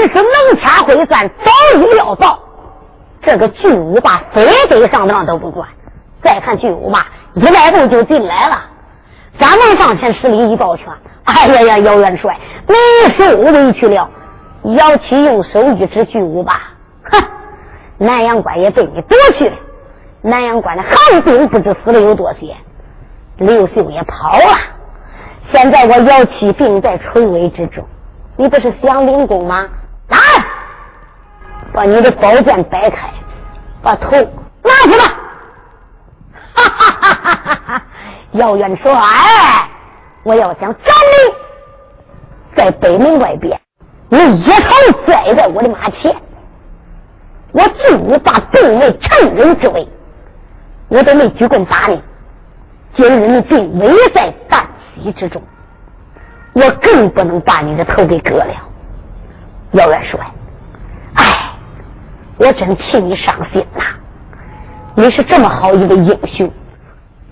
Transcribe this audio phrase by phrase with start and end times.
[0.00, 2.38] 其实能掐会算，早已料到
[3.20, 5.68] 这个巨无霸非得上当都不管。
[6.22, 8.62] 再看巨无霸一迈步就进来了，
[9.38, 10.86] 赶忙上前施礼一抱拳
[11.24, 12.74] ：“哎呀呀，姚元帅，你
[13.18, 14.08] 受委屈了。”
[14.74, 16.54] 姚七用手一指巨无霸
[17.12, 17.22] ：“哼，
[17.98, 19.56] 南阳关也被你夺去了。
[20.22, 22.56] 南阳关的寒兵不知死了有多些，
[23.36, 24.58] 刘秀也跑了。
[25.52, 27.84] 现在我姚七病在垂危之中，
[28.36, 29.66] 你不是想领功吗？
[30.10, 30.18] 来，
[31.72, 33.10] 把你的宝剑摆开，
[33.82, 34.10] 把头
[34.62, 35.16] 拿去吧。”
[36.54, 37.82] 哈哈哈哈哈哈！
[38.32, 38.92] 姚元帅，
[40.24, 43.58] 我要想斩你，在北门外边，
[44.08, 44.70] 你一头
[45.06, 46.14] 栽在我的马前，
[47.52, 49.88] 我就无法定为成人之位，
[50.88, 52.02] 我都没举棍打你。
[52.96, 54.64] 今日你竟危在旦
[54.96, 55.40] 夕之中，
[56.52, 58.54] 我更不能把你的头给割了。
[59.72, 60.20] 姚元帅，
[61.14, 61.24] 哎，
[62.38, 63.84] 我真替你伤心呐。
[64.96, 66.50] 你是这么好一个英雄，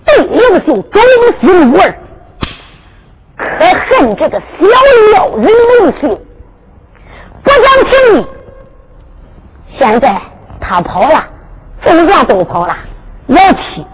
[0.05, 1.01] 对刘秀忠
[1.41, 1.93] 心无二，
[3.35, 3.45] 可
[3.97, 4.65] 恨这个小
[5.15, 6.21] 妖人刘秀
[7.43, 8.27] 不讲情义。
[9.77, 10.19] 现在
[10.61, 11.25] 他跑了，
[11.81, 12.75] 众将都跑了，
[13.27, 13.85] 姚七，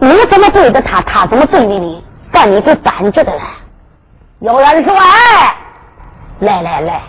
[0.00, 2.04] 你怎么对着他，他怎么对你呢？
[2.32, 3.42] 把你给扳着的了。
[4.40, 4.94] 姚元帅，
[6.40, 7.02] 来来来，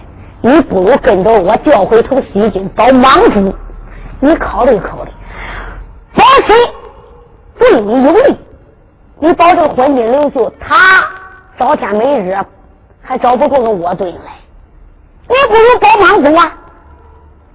[0.46, 3.56] 你不如跟着我调回头西京找莽主，
[4.20, 5.12] 你考虑考虑。
[6.14, 6.54] 保谁
[7.58, 8.38] 对你有利？
[9.20, 10.76] 你保证婚姻刘秀，他
[11.58, 12.38] 找天没日
[13.02, 14.34] 还找不出个窝墩来。
[15.30, 16.52] 你不如保莽主啊！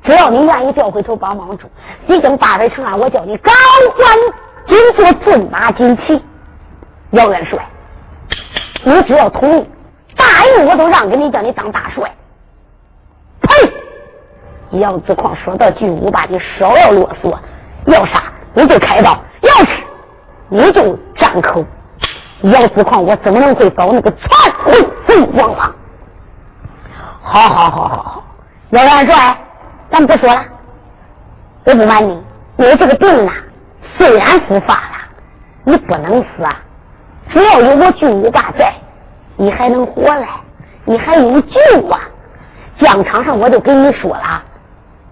[0.02, 1.68] 只要你愿意调回头帮莽主，
[2.06, 3.52] 西京八百长安，我叫你高
[3.98, 4.16] 官
[4.66, 6.18] 金座骏马锦旗。
[7.10, 7.58] 姚元帅，
[8.82, 9.66] 你只要同意，
[10.16, 12.10] 答应我都让给你，叫你当大帅。
[14.70, 15.00] 杨！
[15.02, 17.36] 子矿说到巨无霸，你少要啰嗦，
[17.86, 18.22] 要杀！
[18.54, 19.10] 你就开刀，
[19.42, 19.82] 要吃
[20.48, 21.64] 你就张口。
[22.42, 25.74] 杨子矿，我怎么能会搞那个篡位贼王啊？
[27.22, 28.24] 好好好好好，
[28.70, 29.38] 姚元帅，
[29.90, 30.42] 咱不说了。
[31.64, 32.22] 我不瞒你，
[32.56, 33.34] 你这个病啊，
[33.96, 34.96] 虽然复发了，
[35.64, 36.56] 你不能死啊。
[37.30, 38.72] 只要有我巨无霸在，
[39.36, 40.28] 你还能活来，
[40.84, 42.00] 你还有救啊。
[42.78, 44.42] 疆场上我就跟你说了，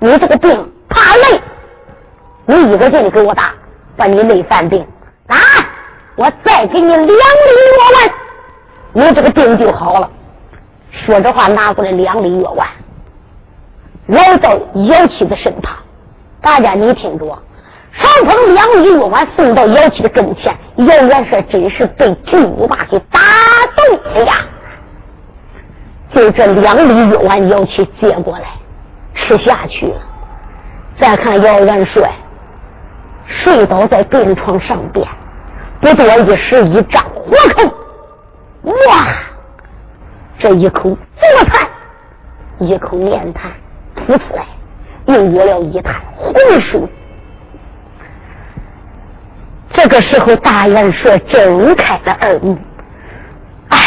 [0.07, 1.41] 你这个病怕累。
[2.47, 3.53] 你一个劲给我打，
[3.97, 4.87] 把你累犯病
[5.27, 5.37] 啊！
[6.15, 10.09] 我再给你两粒药丸，你这个病就好了。
[10.93, 12.69] 说着话，拿过来两粒药丸，
[14.07, 15.77] 来到姚七的身旁。
[16.41, 17.27] 大家你听着，
[17.91, 20.57] 双方两粒药丸送到姚七的跟前。
[20.77, 23.19] 姚元帅真是被巨无霸给打
[23.75, 24.35] 动了呀！
[26.15, 28.45] 就这两粒药丸，姚七接过来
[29.17, 30.01] 吃下去了。
[31.01, 32.09] 再看姚元帅。
[33.29, 35.05] 睡倒在病床上边，
[35.81, 37.77] 不多一时，一张活口，
[38.63, 39.09] 哇！
[40.39, 41.67] 这一口浊痰，
[42.61, 43.49] 一口面痰
[43.97, 44.47] 吐出来，
[45.07, 46.81] 又约了一滩浑水。
[49.73, 52.57] 这个时候，大元帅睁开了二目，
[53.71, 53.79] 哎，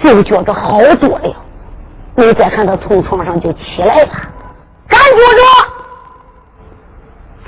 [0.00, 1.45] 就觉得好多了。
[2.16, 4.08] 你再看他从床上就起来了，
[4.88, 5.42] 感觉着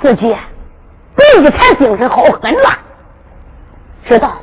[0.01, 0.35] 自己。
[1.17, 2.69] 这一才精神好很了，
[4.05, 4.37] 知道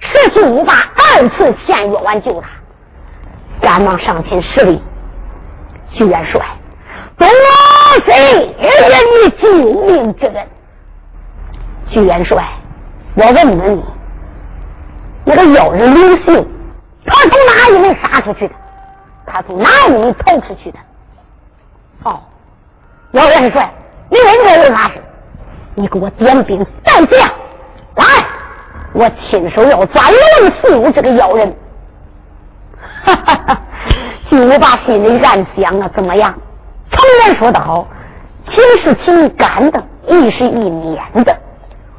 [0.00, 2.48] 十七五八二次献药丸救他，
[3.60, 4.82] 赶忙上前施礼。
[5.92, 6.40] 徐元帅，
[7.16, 7.28] 多
[8.04, 9.52] 谢你救
[9.84, 10.48] 命之恩。
[11.88, 12.44] 徐元帅，
[13.14, 13.84] 我问问你，
[15.24, 16.44] 那个妖人刘秀，
[17.04, 18.54] 他从哪一门杀出去的？
[19.26, 20.78] 他从哪一门逃出去的？
[22.04, 22.20] 哦，
[23.12, 23.70] 姚元帅，
[24.10, 25.02] 你问这有啥事？
[25.74, 27.20] 你给我点兵三将，
[27.96, 28.04] 来！
[28.92, 31.54] 我亲手要抓刘秀这个妖人。
[33.04, 33.60] 哈哈哈！
[34.28, 36.34] 巨无霸心里暗想啊，怎么样？
[36.90, 37.86] 常言说得好，
[38.48, 41.36] 情是情，感的义是义，免的。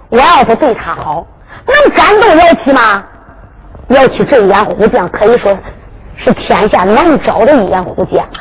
[0.09, 1.25] 我要是对他好，
[1.65, 3.03] 能感动姚七吗？
[3.89, 5.55] 姚七这眼虎将可以说
[6.17, 8.39] 是天下能找的一眼虎将啊！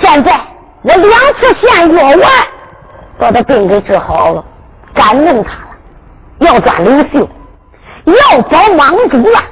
[0.00, 0.40] 现在
[0.82, 2.30] 我两次献药丸。
[3.18, 4.44] 把他病给治好了，
[4.94, 5.70] 感动他了，
[6.38, 7.28] 要抓刘秀，
[8.04, 9.42] 要找莽主啊。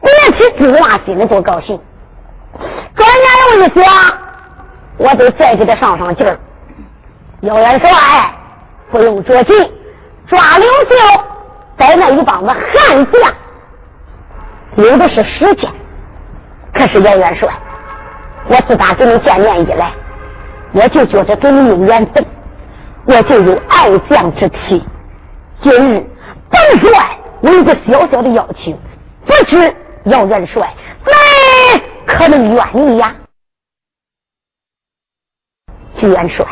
[0.00, 1.76] 别提巨大心里多高兴。
[2.94, 4.18] 转念又一想，
[4.98, 6.38] 我得再给他上上劲儿。
[7.40, 7.90] 姚元帅，
[8.92, 9.52] 不用着急，
[10.28, 11.24] 抓刘秀，
[11.76, 13.34] 带那一帮子悍将，
[14.76, 15.70] 有的是时间。
[16.72, 17.48] 可是姚元帅，
[18.48, 19.92] 我自打跟你见面以来，
[20.72, 22.24] 我就觉着跟你有缘分，
[23.04, 24.82] 我就有爱将之气。
[25.60, 26.04] 今日
[26.48, 28.72] 本帅有一个小小的要求，
[29.26, 30.74] 不知姚元帅
[31.04, 33.14] 乃可能愿意呀？
[35.98, 36.44] 徐元帅，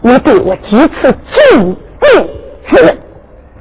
[0.00, 2.28] 你对我几次进贡
[2.68, 2.98] 之问，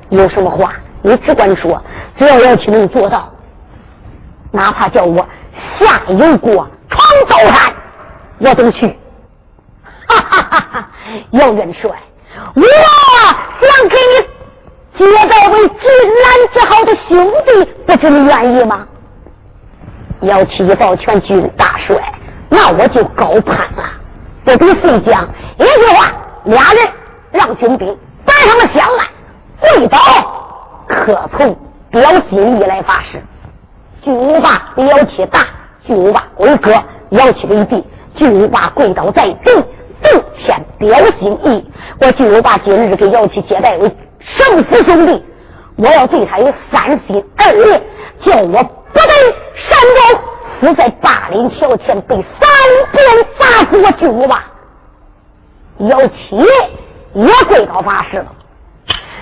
[0.10, 1.82] 有什么话你只管说，
[2.18, 3.30] 只要要求能做到，
[4.52, 5.28] 哪怕叫我
[5.80, 7.74] 下油锅闯刀山，
[8.40, 8.88] 我都去。
[10.08, 10.90] 哈哈哈哈！
[11.32, 11.90] 姚元帅，
[12.54, 14.28] 我想给你。
[14.98, 15.80] 接待为金
[16.22, 18.86] 兰之好的兄弟，不知你愿意吗？
[20.20, 21.96] 要七保全军大帅，
[22.50, 23.84] 那我就高攀了。
[24.44, 25.28] 不必费讲，
[25.58, 26.12] 一句话，
[26.44, 26.88] 俩人
[27.32, 29.08] 让军兵摆上了香案，
[29.62, 29.98] 跪倒，
[30.88, 31.58] 可从
[31.90, 33.24] 表心意来发誓。
[34.04, 35.46] 巨无霸了七大，
[35.86, 36.72] 巨无霸为哥，
[37.10, 39.52] 了七为弟，巨无霸跪倒在地，
[40.02, 41.72] 奉献表心意。
[42.00, 43.96] 我巨无霸今日给姚七接待为。
[44.20, 45.24] 生死兄弟，
[45.76, 47.82] 我要对他有三心二意，
[48.22, 49.14] 叫我不得
[49.56, 50.22] 山中
[50.60, 52.50] 死在霸陵桥前，被三
[52.92, 53.82] 鞭砸死。
[53.84, 54.44] 我巨无霸，
[55.78, 56.38] 姚七
[57.14, 58.26] 也跪倒发誓了。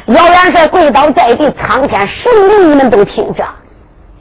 [0.06, 3.44] 姚元帅跪倒在地，苍天神灵，你们都听着。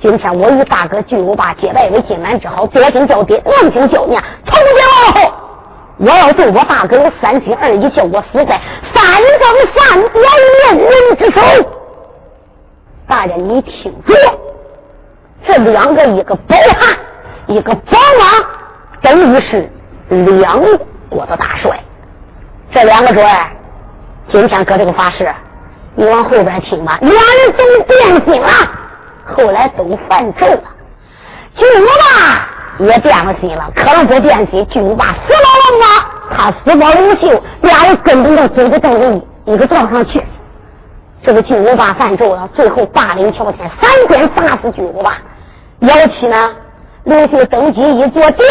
[0.00, 4.77] 今天我与大哥巨无霸结拜为金兰之好，左听叫爹，右听叫娘，从今
[5.12, 5.35] 往后。
[5.97, 8.61] 我要对我大哥有三心二意，叫我死在
[8.95, 9.03] 三
[9.41, 10.23] 更三表
[10.73, 11.41] 连人之手。
[13.09, 14.15] 大人，你听着，
[15.45, 16.97] 这两个，一个保汉，
[17.49, 18.47] 一个保王，
[19.03, 19.69] 等于是
[20.09, 20.61] 两
[21.09, 21.77] 国的大帅。
[22.71, 23.27] 这两个准，
[24.31, 25.29] 今天搁这个发誓，
[25.97, 26.97] 你往后边听吧。
[27.00, 28.49] 两人都变心了，
[29.36, 30.62] 后来都犯咒了，
[31.56, 32.48] 就我吧。
[32.78, 34.64] 也变了心了，可能不变心。
[34.69, 35.86] 巨无霸死老了吗？
[36.30, 40.22] 他死保刘秀，俩人根本就走不动一一个撞上去。
[41.25, 45.16] 这个巨无霸犯咒了，最后霸凌朝天，三鞭打死巨无霸。
[45.80, 46.54] 幺七呢？
[47.02, 48.48] 刘秀登基一座殿，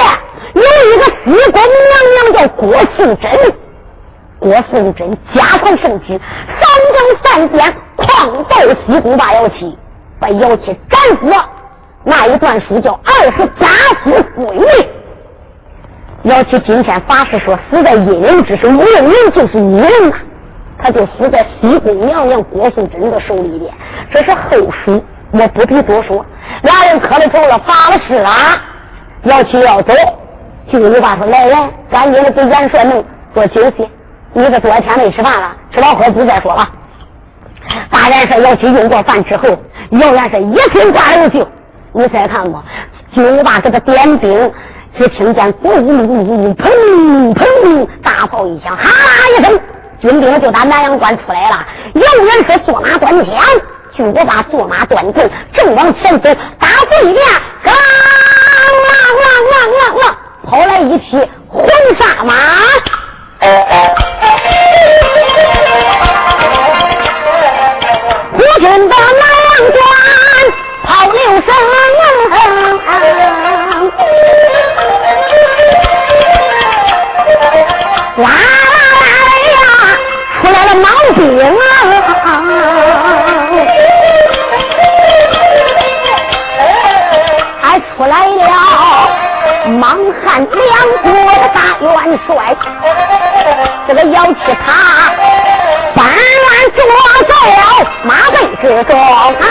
[0.56, 3.56] 有一个西宫娘娘叫郭素贞。
[4.39, 6.19] 郭素贞家传圣旨，
[6.59, 9.77] 三更三鞭狂斗西宫霸幺七，
[10.19, 11.34] 把幺七斩死。
[12.04, 13.68] 那一段书叫《二十八
[14.02, 14.66] 书归位》，
[16.24, 20.16] 姚七今天发誓说死在阴人之手，一人就是一人呐，
[20.78, 23.74] 他就死在西宫娘娘郭素贞的手里边。
[24.10, 26.25] 这是后书，我不必多说。
[26.62, 28.30] 俩人磕了头了，发了誓了，
[29.24, 29.94] 姚七要走，
[30.72, 33.04] 就你爸说：“来来，赶紧的给元帅弄
[33.34, 33.90] 做酒席。
[34.31, 35.54] 你这多少天没吃饭了？
[35.74, 36.70] 吃饱喝足再说吧。”
[37.92, 39.50] 大元帅姚七用过饭之后，
[39.92, 41.48] 姚元帅一听挂了酒。
[41.94, 42.63] 你再看吧，
[43.13, 44.54] 巨无霸给他点兵，
[44.98, 48.89] 只听见咕噜噜噜砰砰，大炮一响，哈啦
[49.39, 49.60] 一声，
[50.00, 51.66] 军兵就打南阳关出来了。
[51.94, 53.34] 姚元帅坐马端枪，
[53.95, 56.30] 巨无霸坐马端盾，正往前走。
[56.60, 57.19] 大对面，
[57.63, 57.78] 刚啷
[59.18, 60.13] 啷啷啷啷，
[60.44, 61.18] 跑来一匹
[61.48, 61.66] 黄
[61.98, 62.34] 沙马，
[68.38, 68.95] 国军的
[69.68, 69.81] 南阳关。
[70.84, 71.50] 炮六声，
[78.18, 78.77] 哇啦
[79.53, 79.60] 呀，
[80.41, 81.62] 出来了毛兵啊！
[87.62, 88.41] 还出来了
[89.72, 89.84] 莽
[90.25, 90.70] 汉两
[91.03, 91.86] 国的大元
[92.25, 92.30] 帅，
[93.88, 94.68] 这个姚七他
[96.08, 96.80] 翻案坐
[97.28, 97.62] 在了
[98.04, 98.92] 马背之中
[99.36, 99.44] 啊！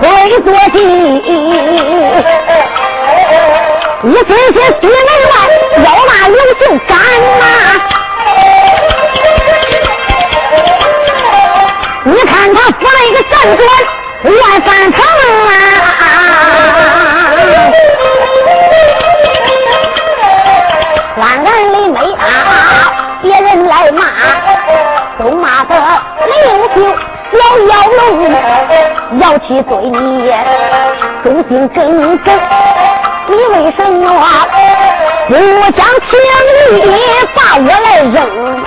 [0.00, 0.04] 崔
[0.42, 0.76] 作计，
[4.02, 5.34] 你这些西门外
[5.78, 6.90] 要那刘秀干
[7.40, 7.44] 呐？
[12.04, 13.60] 你看他扶了一个战官
[14.24, 14.94] 万三城
[15.98, 16.10] 啊！
[27.68, 28.00] 妖龙，
[29.20, 30.30] 妖气对你
[31.24, 32.28] 忠心耿耿，
[33.28, 34.02] 你为什么
[35.28, 35.34] 不
[35.72, 36.18] 将情
[36.86, 36.96] 义
[37.34, 38.16] 把我来扔
[38.64, 38.66] 啊？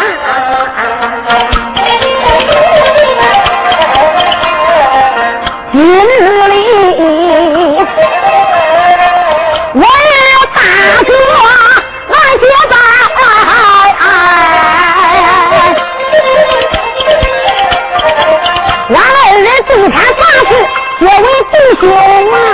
[20.30, 20.52] 俺二人对他发誓，
[21.00, 21.84] 结为弟兄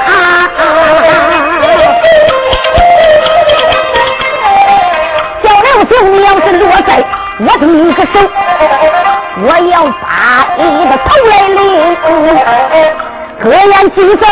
[0.08, 0.10] 啊！
[5.44, 6.90] 小六兄，你要是落在
[7.40, 8.16] 我的一个手，
[9.42, 10.04] 我要把
[10.58, 11.60] 你的头来领。
[13.44, 14.26] 各言几走，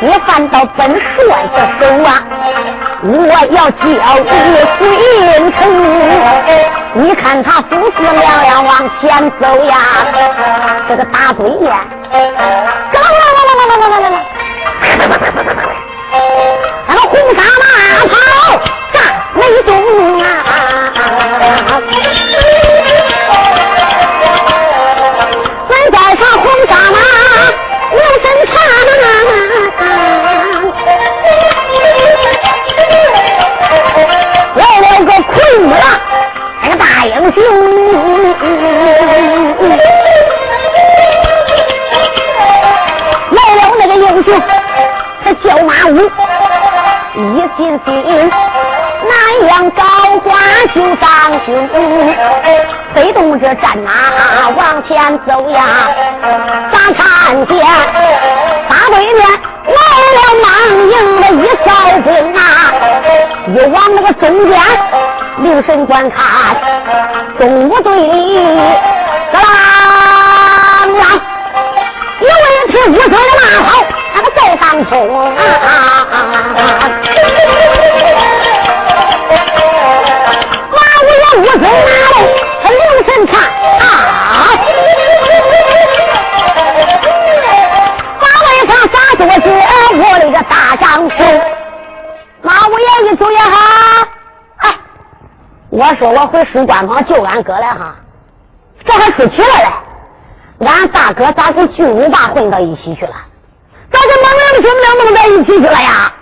[0.00, 1.16] 你犯到本帅
[1.56, 2.08] 的手啊！
[3.02, 3.08] 我
[3.50, 4.44] 要叫你
[4.78, 4.80] 心
[5.52, 5.58] 疼。
[6.92, 9.74] 你看他夫妻两俩往前走呀，
[10.88, 12.26] 这个大嘴呀，来来
[12.92, 14.16] 来来来来来来，
[16.88, 17.64] 那个红纱马
[18.08, 18.12] 跑
[18.92, 18.94] 战
[19.36, 19.70] 雷中
[20.20, 20.24] 啊！
[51.00, 51.08] 当
[51.44, 51.68] 兄，
[52.94, 53.90] 飞动着战马
[54.56, 55.88] 往前走呀。
[56.70, 57.56] 咱看见
[58.68, 59.20] 大对面
[59.66, 59.74] 来
[60.16, 60.46] 了满
[60.90, 61.68] 营的一哨
[62.04, 62.38] 兵啊，
[63.54, 64.52] 又往那个中间
[65.38, 66.56] 留神观看，
[67.38, 68.38] 中午队里
[69.32, 69.40] 啦
[70.86, 71.04] 啦，
[72.20, 73.68] 有一匹乌色的马跑，
[74.14, 75.28] 那个在当中啊。
[81.38, 82.16] 五声马嘞，
[82.62, 83.32] 他留神看
[83.80, 83.82] 啊！
[88.20, 89.46] 马位上撒多子，
[89.94, 91.14] 我的个大丈夫。
[92.42, 94.08] 马五爷一走也好，
[94.56, 94.74] 哎，
[95.70, 97.94] 我说我回书官房救俺哥来哈，
[98.84, 99.46] 这还出奇了
[100.58, 100.66] 嘞！
[100.66, 103.12] 俺大哥咋跟巨无霸混到一起去了？
[103.92, 106.12] 咋跟猛龙兄弟弄在一起去了呀？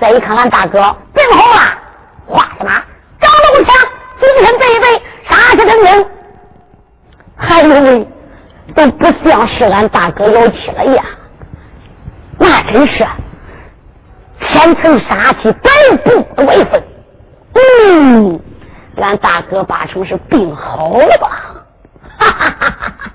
[0.00, 0.80] 再一看俺大哥
[1.14, 1.60] 病好了，
[2.26, 2.82] 花的嘛，
[4.34, 4.44] 强。
[4.44, 6.06] 精神倍倍，杀气腾腾，
[7.36, 8.06] 还以为
[8.74, 11.04] 都不像是俺大哥老七了呀！
[12.38, 13.06] 那真是
[14.40, 15.70] 天成杀气，百
[16.04, 16.82] 步的威风。
[17.54, 18.40] 嗯，
[18.96, 21.30] 俺大哥八成是病好了吧？
[22.18, 23.12] 哈哈哈哈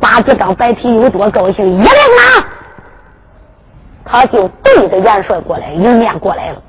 [0.00, 2.44] 八子张白皮有多高兴，一领啊，
[4.04, 6.62] 他就对着元帅过来，迎面过来了。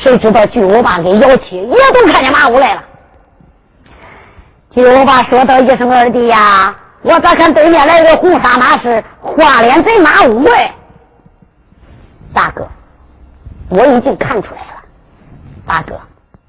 [0.00, 2.84] 谁知道巨无霸跟姚七也都看见马武来了。
[4.70, 10.72] 巨无霸说道：“一声二弟呀，我咋看对面来个红纱马是花脸贼马武哎？
[12.32, 12.68] 大哥，
[13.70, 14.82] 我已经看出来了。
[15.66, 15.98] 大哥，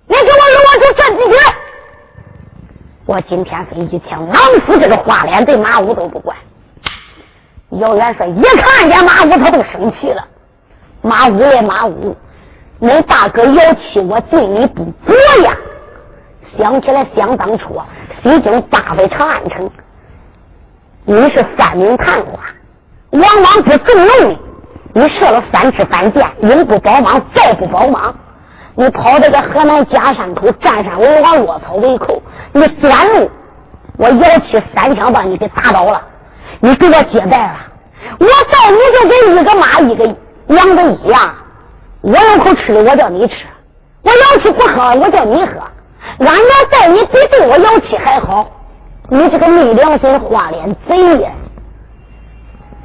[0.06, 1.38] 你给我落出阵去！
[3.08, 6.38] 我今天非一枪囊死这个花脸贼马武都不管。”
[7.80, 10.24] 姚元帅一看见马武，他都生气了。
[11.02, 12.16] 马武嘞，马武！
[12.82, 15.54] 你大哥姚七，我对你不薄呀！
[16.58, 17.78] 想起来，想当初
[18.24, 19.70] 西京八百长安城，
[21.04, 22.40] 你是三名探花，
[23.12, 24.40] 往往不重用你。
[24.94, 28.16] 你设了三支反箭，英不帮忙，再不帮忙。
[28.76, 32.22] 你跑到这河南夹山口，占山为王，落草为寇。
[32.54, 33.30] 你钻路，
[33.98, 36.02] 我姚七三枪把你给打倒了。
[36.62, 37.58] 你给我接待了，
[38.20, 40.06] 我待你就跟一个妈一个
[40.56, 41.36] 养的一样。
[42.02, 43.34] 我有口吃的，我叫你吃；
[44.04, 45.62] 我姚七不喝，我叫你喝。
[46.20, 48.50] 俺要待你比对我姚七还好。
[49.10, 51.32] 你这个没良心的花脸贼呀！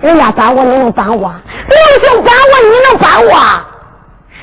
[0.01, 1.33] 人家帮我，你能帮我？
[1.69, 3.31] 刘姓帮我，你能帮我？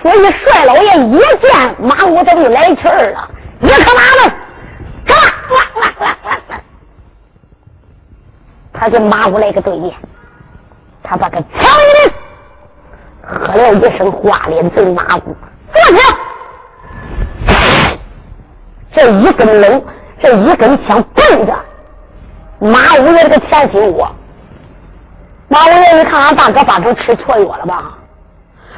[0.01, 3.29] 所以帅老爷一见马武，他就来气儿了。
[3.61, 4.31] 一看 马们，
[5.05, 5.17] 看，
[8.71, 9.93] 他跟马武来个对面，
[11.03, 12.13] 他把他抢一领。
[12.13, 12.20] 喝
[13.55, 15.35] 了一声花脸贼马骨，
[15.73, 16.17] 坐下。
[18.93, 19.85] 这一根龙，
[20.21, 21.57] 这一根枪奔着
[22.59, 24.09] 马五爷这个前心窝。
[25.47, 27.93] 马五爷一看，俺大哥八成吃错药了吧？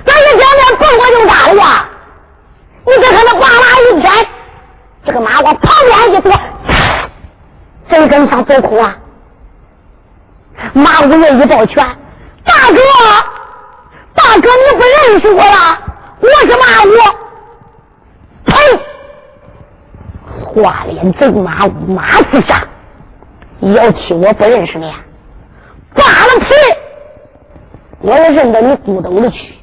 [0.06, 1.90] 咱一见面蹦我就打了呀！
[2.86, 4.12] 你别看他哗啦一拳，
[5.06, 6.34] 这个马往旁边一躲，
[7.90, 8.96] 这一根枪走空了。
[10.74, 11.86] 马五爷一抱拳，
[12.44, 13.33] 大哥。
[14.24, 15.78] 大哥，你不认识我了？
[16.22, 16.92] 我是马武。
[18.46, 18.56] 呸！
[20.46, 22.64] 花脸贼马武，马自杀。
[23.60, 24.94] 要气我不认识你，
[25.94, 26.54] 扒了皮，
[28.00, 29.54] 我也认得你骨头里去。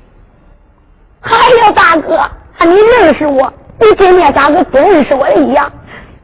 [1.20, 2.30] 还有，大哥，
[2.66, 3.50] 你认识我？
[3.78, 5.72] 你对面咋跟不认识我的一样？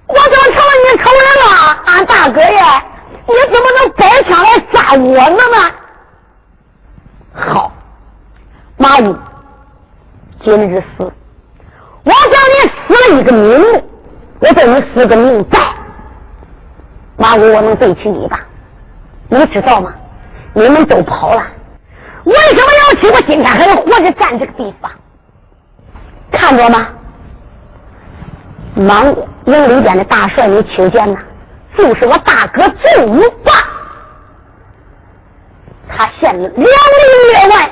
[0.09, 1.83] 我怎么成了你仇人了？
[1.87, 2.85] 俺大哥呀，
[3.27, 5.73] 你怎么能摆枪来杀我呢呢？
[8.87, 9.17] 马武
[10.45, 11.13] 今日死，
[12.05, 13.83] 我叫你死了一个名目，
[14.39, 15.59] 我叫你死个命在。
[17.17, 18.39] 马武，我能对起你吧？
[19.29, 19.93] 你知道吗？
[20.55, 21.43] 你们都跑了，
[22.27, 23.09] 为什么要去？
[23.09, 24.89] 我今天还要活着站这个地方，
[26.31, 26.87] 看着吗？
[28.77, 29.05] 忙
[29.47, 31.19] 营里边的大帅，你听见呐？
[31.77, 33.53] 就是我大哥周武霸，
[35.89, 37.69] 他现两里月外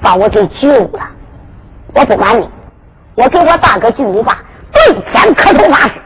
[0.00, 1.08] 把我给救了。
[1.94, 2.48] 我不瞒你，
[3.16, 4.38] 我给我大哥巨武霸
[4.72, 6.00] 对天磕头发誓，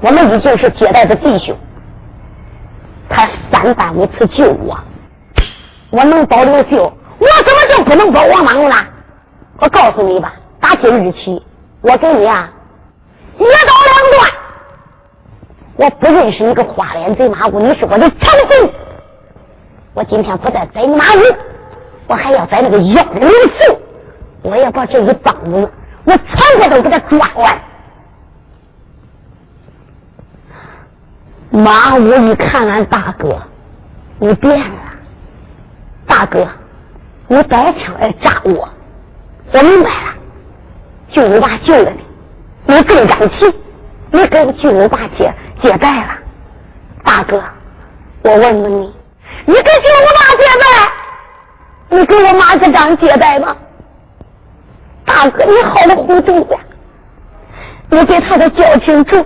[0.00, 1.56] 我们已经是接待的弟兄。
[3.08, 4.78] 他三番五次救我，
[5.90, 8.76] 我能保刘秀，我怎么就不能保王莽了？
[9.58, 11.40] 我告诉你吧，打今日起，
[11.82, 12.50] 我给你啊
[13.38, 14.30] 一刀两断。
[15.76, 18.16] 我不认识你个花脸贼马武，你是我的仇
[18.48, 18.72] 恨。
[19.92, 21.20] 我今天不再宰你马武，
[22.06, 23.78] 我还要在那个妖里头。
[24.42, 25.70] 我要把这一帮子，
[26.04, 27.58] 我全部都给他抓完。
[31.50, 33.40] 马武一看俺大哥，
[34.18, 34.76] 你变了，
[36.06, 36.46] 大哥，
[37.28, 38.68] 你带枪来炸我，
[39.52, 40.14] 我明白了。
[41.08, 43.54] 舅我爸救了你，你更敢气，
[44.10, 45.32] 你跟舅我爸结
[45.62, 46.18] 结拜了。
[47.02, 47.42] 大哥，
[48.22, 48.94] 我问问你，
[49.46, 50.93] 你跟舅我爸结拜，
[51.94, 53.56] 你给我马子长接待吗？
[55.06, 56.58] 大哥，你好的糊涂呀！
[57.88, 59.24] 你给他的交情重，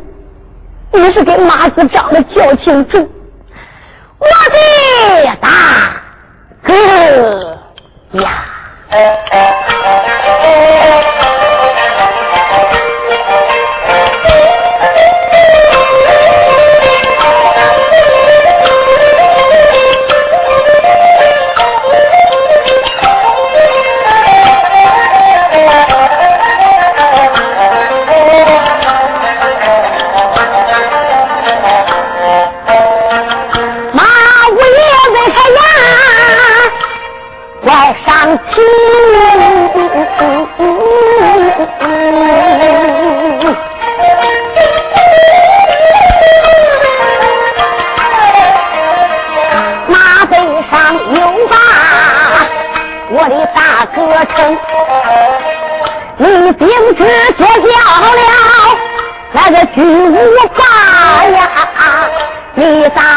[0.92, 3.08] 你是给马子长的交情重，
[4.18, 5.48] 我的大
[6.62, 6.74] 哥
[8.18, 8.44] 呀！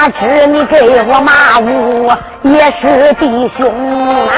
[0.02, 2.12] 你咋知你给我马武
[2.42, 3.68] 也是弟兄
[4.28, 4.34] 啊？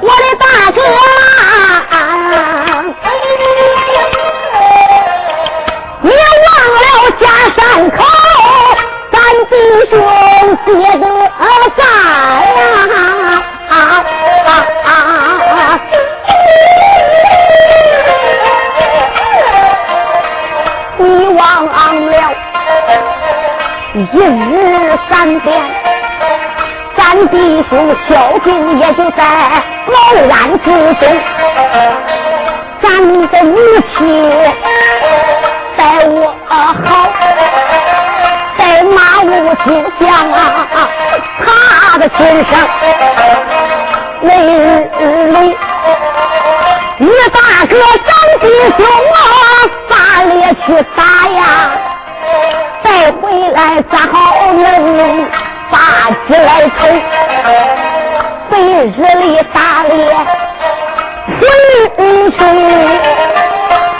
[0.00, 0.80] 我的大哥，
[6.00, 6.16] 你忘
[6.72, 6.80] 了
[7.20, 7.22] 家
[7.54, 7.98] 山口，
[9.12, 9.52] 咱弟
[9.90, 9.92] 兄
[10.64, 11.04] 结个
[11.76, 11.84] 拜
[12.56, 12.79] 呀！
[24.12, 25.62] 一日三遍。
[26.96, 29.22] 咱弟兄孝敬也就在
[29.86, 29.92] 茅
[30.28, 31.02] 然之中，
[32.82, 32.86] 咱
[33.28, 33.56] 的母
[33.96, 33.98] 亲
[35.76, 36.50] 待我好，
[38.58, 39.28] 在马武
[39.64, 39.66] 金
[40.00, 40.36] 像啊，
[41.44, 41.48] 他
[41.98, 42.18] 的身
[42.50, 42.52] 上
[44.20, 44.60] 每日
[45.32, 45.36] 里，
[46.98, 47.72] 你大哥
[48.06, 48.08] 咱
[48.40, 48.44] 弟
[48.76, 48.78] 兄
[49.14, 49.18] 啊，
[49.88, 49.92] 打
[50.24, 50.34] 猎
[50.66, 51.39] 去打呀，
[53.80, 54.16] 回来咋好
[54.52, 55.26] 能？
[55.70, 55.78] 把
[56.26, 56.78] 鸡来偷，
[58.50, 58.64] 白日
[59.18, 59.90] 里打猎
[61.96, 62.00] 回
[62.32, 62.38] 去，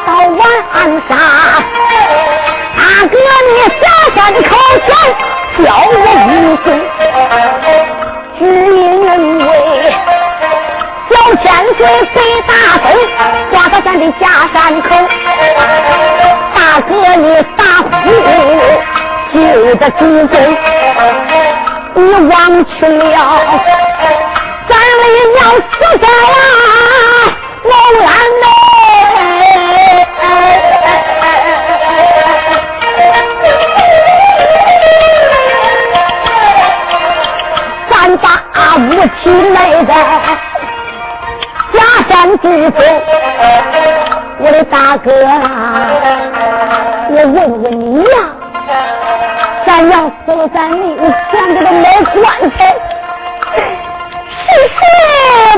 [0.07, 0.43] 到晚
[1.09, 1.11] 上，
[2.77, 3.15] 大哥
[3.47, 3.83] 你下
[4.17, 4.51] 山的口
[4.87, 4.89] 前
[5.65, 5.95] 叫我
[6.27, 6.33] 一
[6.65, 6.69] 声，
[8.39, 8.41] 只
[8.77, 9.09] 因为
[11.09, 11.45] 小天
[11.77, 11.81] 水
[12.13, 12.51] 飞大
[12.83, 12.85] 风
[13.51, 14.89] 刮到咱的下山口，
[16.55, 17.25] 大哥你
[17.57, 17.61] 打
[18.03, 19.00] 呼。
[19.33, 19.39] 旧
[19.77, 20.35] 的祖宗，
[21.95, 23.17] 你忘去了，
[24.69, 25.03] 咱们
[25.37, 26.37] 要死在啊
[27.63, 27.73] 龙
[28.07, 28.09] 安
[28.41, 28.45] 内，
[37.89, 38.27] 咱把
[38.79, 38.81] 武
[39.23, 39.93] 器埋在
[41.73, 42.79] 假山之中，
[44.39, 45.39] 我的大哥啊，
[47.11, 48.40] 我问问你呀。
[49.81, 51.85] 俺娘死了咱年，我现个都没
[52.21, 52.59] 棺材。
[54.45, 54.79] 是谁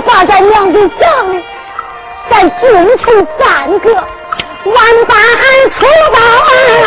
[0.07, 1.35] 把咱娘给葬的？
[2.31, 2.63] 咱进
[2.99, 3.05] 去
[3.37, 3.43] 三
[3.81, 4.77] 个，万
[5.09, 5.77] 般俺出
[6.13, 6.17] 宝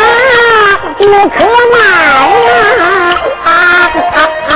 [0.98, 1.38] 我可
[1.74, 1.76] 买
[2.46, 2.48] 呀、
[3.44, 3.46] 啊！
[4.14, 4.18] 啊
[4.48, 4.50] 啊！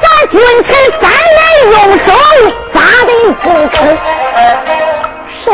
[0.00, 0.68] 咱进去
[1.02, 1.04] 三
[1.36, 1.38] 人
[1.70, 2.08] 用手
[2.72, 3.10] 砸的
[3.42, 3.44] 不
[3.76, 3.76] 坑。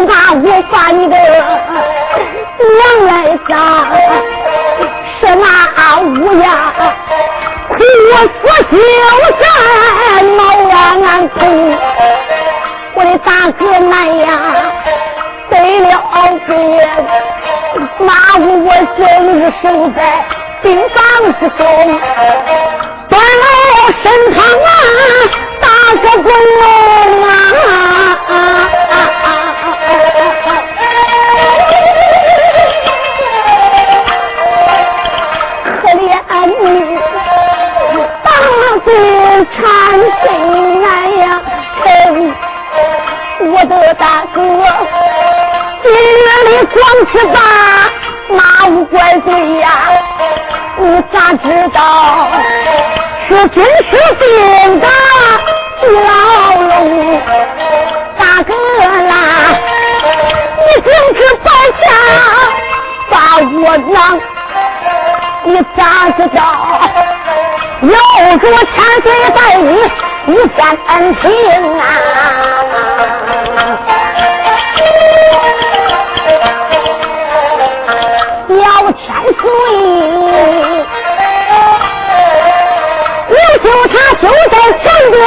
[0.03, 3.51] 是怕我把你的娘来杀，
[5.21, 5.47] 是那
[6.01, 6.05] 乌
[6.41, 6.45] 鸦
[7.69, 7.79] 苦
[8.69, 9.45] 死就在
[10.37, 10.41] 毛
[10.75, 10.77] 安
[11.29, 11.35] 头，
[12.95, 14.27] 我的大哥们呀，
[15.49, 15.91] 得了
[16.49, 16.51] 病，
[17.99, 18.11] 马
[18.41, 19.01] 武我正
[19.39, 20.01] 日守在
[20.63, 20.99] 病房
[21.39, 21.61] 之中，
[23.09, 23.47] 断了
[24.03, 24.69] 身旁啊。
[25.61, 26.27] 大个滚
[26.59, 26.63] 龙
[27.23, 27.31] 啊！
[28.29, 29.22] 可
[38.85, 39.63] 大嘴缠
[40.23, 40.27] 心
[40.85, 40.89] 哎！
[43.45, 44.41] 我的大哥，
[45.83, 45.95] 今日
[46.49, 46.77] 里光
[47.13, 47.39] 是把
[48.29, 49.69] 马无怪罪呀！
[50.79, 52.29] 你咋知道
[53.29, 54.87] 是真是病的？
[55.85, 57.21] 牢笼，
[58.19, 59.15] 大哥啦，
[60.59, 61.47] 你总是摆
[61.81, 61.85] 下
[63.11, 64.21] 把我囊，
[65.45, 65.81] 你咋
[66.17, 66.41] 知道？
[67.83, 67.91] 有
[68.39, 69.67] 着千岁待你
[70.33, 70.91] 一片恩
[71.21, 71.23] 情
[71.81, 71.83] 啊！
[78.49, 78.55] 小
[78.93, 79.43] 千岁。
[83.63, 85.23] 就他就在前边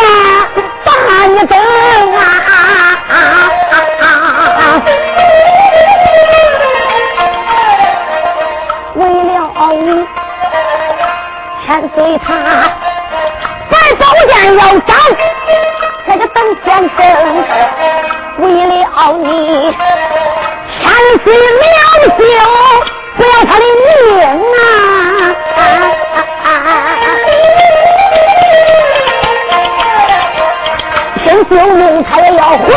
[31.50, 32.68] 救命，他也要回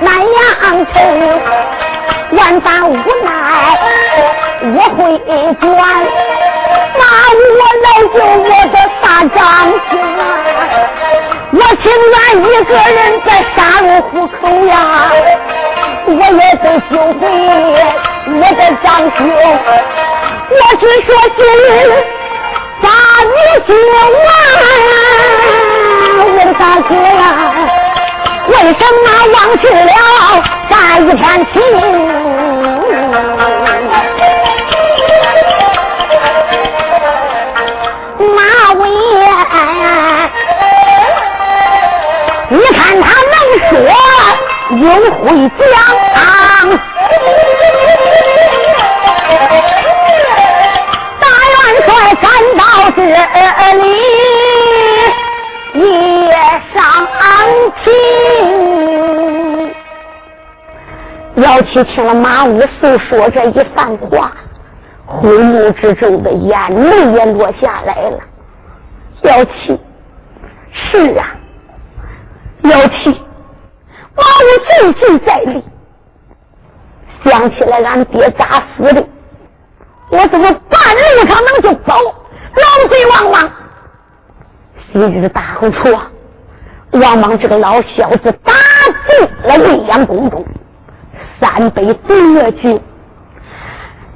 [0.00, 0.46] 南阳
[0.92, 0.94] 城。
[2.32, 3.28] 万般无奈，
[4.62, 4.98] 我会
[5.60, 5.64] 转。
[6.96, 7.00] 那
[7.34, 9.04] 我来救我的大
[9.34, 9.38] 丈
[9.88, 9.90] 夫！
[11.52, 14.74] 我情愿一个人在杀入虎口呀，
[16.06, 17.22] 我也得救回
[18.26, 19.16] 我的丈夫。
[20.50, 21.40] 我只说是
[22.80, 22.84] 把
[23.22, 23.34] 你
[23.66, 23.96] 救完，
[26.18, 27.22] 我的大哥呀！
[28.46, 29.90] 为什么忘记了
[30.68, 31.54] 咱一片情？
[38.36, 38.38] 马
[38.74, 38.80] 文
[39.18, 39.22] 言，
[42.50, 43.34] 你看他能
[43.68, 43.72] 说
[44.78, 45.22] 又会
[45.58, 45.62] 讲，
[51.20, 51.88] 大元帅
[52.20, 52.24] 赶
[52.56, 52.62] 到
[52.96, 52.98] 这
[53.78, 53.82] 里。
[55.74, 55.82] 也
[56.74, 57.06] 上
[57.84, 57.92] 听，
[61.36, 64.32] 姚七听了马武诉说这一番话，
[65.06, 68.18] 昏目之中的眼泪也落下来了。
[69.22, 69.78] 姚七，
[70.72, 71.36] 是啊，
[72.62, 73.10] 姚七，
[74.16, 75.62] 马武最近在，
[77.24, 79.06] 想起来俺爹咋死的，
[80.10, 81.94] 我怎么半路上能就走？
[82.56, 83.50] 老贼王莽！
[84.92, 85.98] 昔日大后处，
[87.00, 88.52] 王莽这个老小子打
[89.08, 90.44] 进了未央宫中，
[91.40, 92.80] 三杯毒药酒，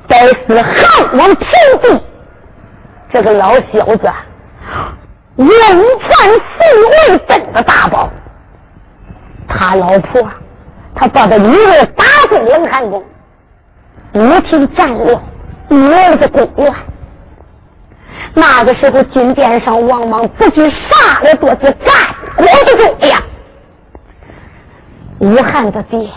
[0.07, 1.49] 该死汉王平
[1.83, 2.01] 地，
[3.13, 4.09] 这个老小子
[5.37, 8.09] 用传四位镇的大宝，
[9.49, 10.23] 他老婆，
[10.95, 13.05] 他把他女儿打进冷寒宫，
[14.13, 15.21] 一听战了
[15.69, 16.75] 女儿的宫院。
[18.35, 21.95] 那个时候，金殿上王莽不知杀了多少干
[22.39, 23.23] 国的忠呀！
[25.19, 26.09] 武汉的爹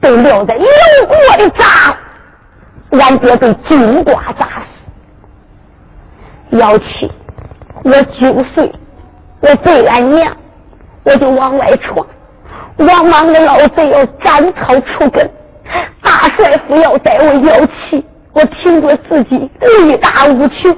[0.00, 0.66] 被撂在油
[1.06, 1.96] 锅里炸，
[2.90, 4.48] 俺爹被金瓜炸
[6.50, 6.58] 死。
[6.58, 7.10] 幺七，
[7.84, 8.72] 我九岁，
[9.40, 10.36] 我背俺娘，
[11.04, 12.04] 我就往外闯。
[12.78, 15.30] 王莽的老贼要斩草除根，
[16.02, 18.04] 大帅府要带我幺七。
[18.32, 20.76] 我听着自己力大无穷，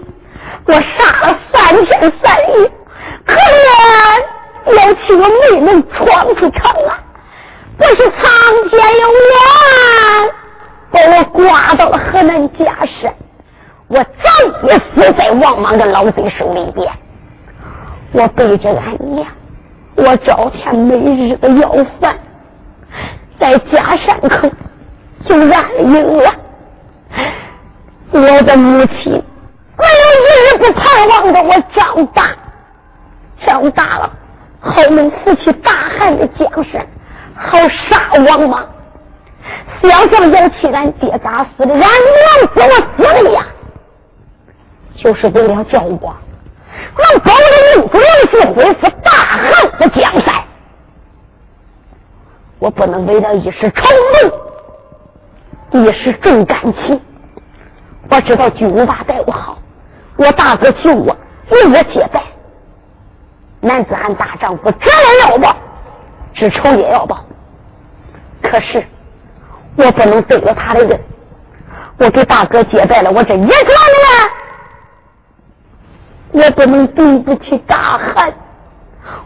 [0.67, 2.71] 我杀了三天三夜，
[3.29, 6.95] 可怜要气我没能闯出城来，
[7.77, 8.25] 不是苍
[8.71, 10.33] 天有眼，
[10.91, 12.65] 把我挂到了河南假
[13.01, 13.15] 山，
[13.89, 14.03] 我早
[14.63, 16.91] 已死在王莽的老贼手里边。
[18.13, 19.27] 我背着俺娘，
[19.97, 22.19] 我朝天每日的要饭，
[23.39, 24.51] 在假山口
[25.27, 26.35] 就安营了。
[28.11, 29.13] 我的母亲
[29.77, 32.35] 没有一日不盼望着我长大，
[33.47, 34.11] 长大了，
[34.61, 36.87] 好能扶起大汉的江山，
[37.35, 38.67] 好杀王莽？
[39.83, 41.89] 想想要气俺爹咋死的，俺娘
[42.55, 43.47] 怎么死的呀？
[44.97, 46.17] 就是为了叫我
[46.97, 48.01] 能保着你良
[48.33, 50.35] 心，恢复大汉的江山。
[52.59, 53.89] 我不能为了一时冲
[55.71, 57.01] 动，一时重感情。
[58.11, 59.57] 我知道巨无霸待我好，
[60.17, 61.17] 我大哥救我，
[61.51, 62.21] 为我解带。
[63.61, 65.55] 男子汉大丈夫，知恩要报，
[66.33, 67.23] 知仇也要报。
[68.43, 68.83] 可是
[69.77, 71.01] 我不能背了他的人，
[71.99, 73.59] 我给大哥结拜了，我这一桩
[74.05, 74.09] 呢，
[76.33, 78.33] 我不能对不起大汉，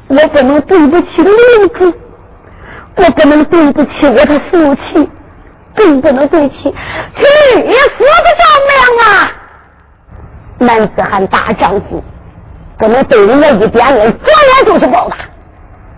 [0.08, 1.92] 我不能对不起领主，
[2.96, 5.10] 我不能对不起我的父亲，
[5.76, 6.74] 更不能对不起去
[7.22, 8.04] 死的
[8.38, 9.06] 丈量啊！
[10.58, 12.02] 男子汉大丈夫。
[12.78, 15.16] 不能对人家一点恩，转眼就是报答，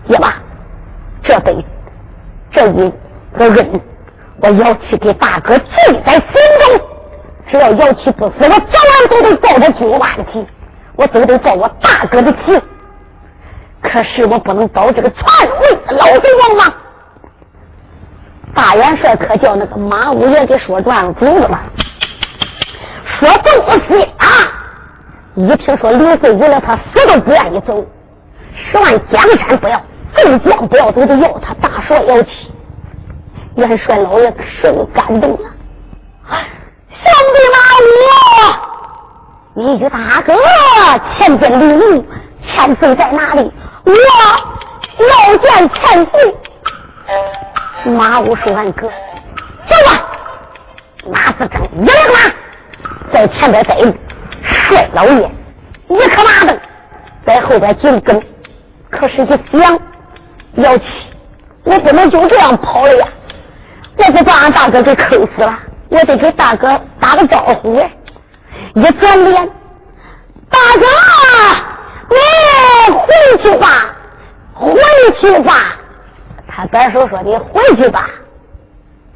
[0.07, 0.35] 也罢，
[1.23, 1.65] 这辈
[2.53, 2.93] 这一
[3.33, 3.81] 个恩，
[4.41, 5.65] 我姚七给大哥记
[6.05, 6.23] 在心
[6.61, 6.87] 中。
[7.51, 10.47] 只要姚七不死，我早晚都得报这九万的，
[10.97, 12.61] 我都得报我大哥的气。
[13.83, 15.25] 可是我不能保这个篡
[15.61, 16.75] 位的老贼王吗？
[18.55, 21.65] 大元帅可叫那个马五爷给说转走了吧？
[23.07, 24.27] 说不死啊！
[25.37, 27.85] 一听说刘备为了他死都不愿意走，
[28.55, 29.83] 十万江山不要，
[30.17, 32.49] 众将不要走，就要他大帅要去。
[33.57, 35.39] 元帅老爷受感动了，
[36.89, 37.59] 兄弟马
[39.61, 40.35] 武，你与大哥
[41.17, 42.05] 前边领路，
[42.47, 43.53] 千岁在哪里？
[43.85, 46.35] 我要见千岁。
[47.93, 49.91] 马武说：“俺哥，走吧。”
[51.11, 53.93] 马子正一个马在前边带路。
[54.65, 55.31] 帅老爷
[55.89, 56.59] 一颗马灯
[57.27, 58.21] 在后边紧跟，
[58.91, 59.79] 可是，一想
[60.55, 60.85] 要去，
[61.65, 63.09] 我不能就这样跑了呀！
[63.97, 67.89] 我不把俺大哥给坑死了，我得给大哥打个招呼呀！
[68.75, 69.35] 一转脸，
[70.51, 70.87] 大哥，
[72.11, 73.95] 你回去吧，
[74.53, 74.75] 回
[75.21, 75.53] 去吧。
[76.47, 78.09] 他摆手说：“你回去吧。”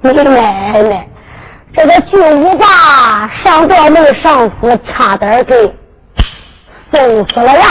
[0.00, 1.08] 你奶奶。
[1.76, 5.54] 这个巨无霸上吊没上死，差点给
[6.92, 7.66] 送死了呀！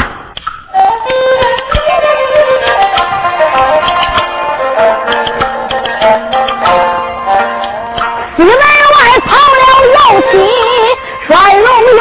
[8.37, 8.59] 西门外
[9.25, 9.97] 跑了姚
[10.31, 10.31] 七
[11.27, 11.65] 帅龙
[11.97, 11.99] 元，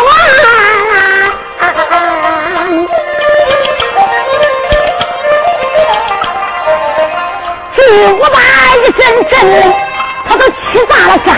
[7.74, 7.78] 巨
[8.12, 8.36] 无霸
[8.76, 9.85] 一阵阵。
[10.28, 10.54] 他都气
[10.88, 11.28] 炸了肝！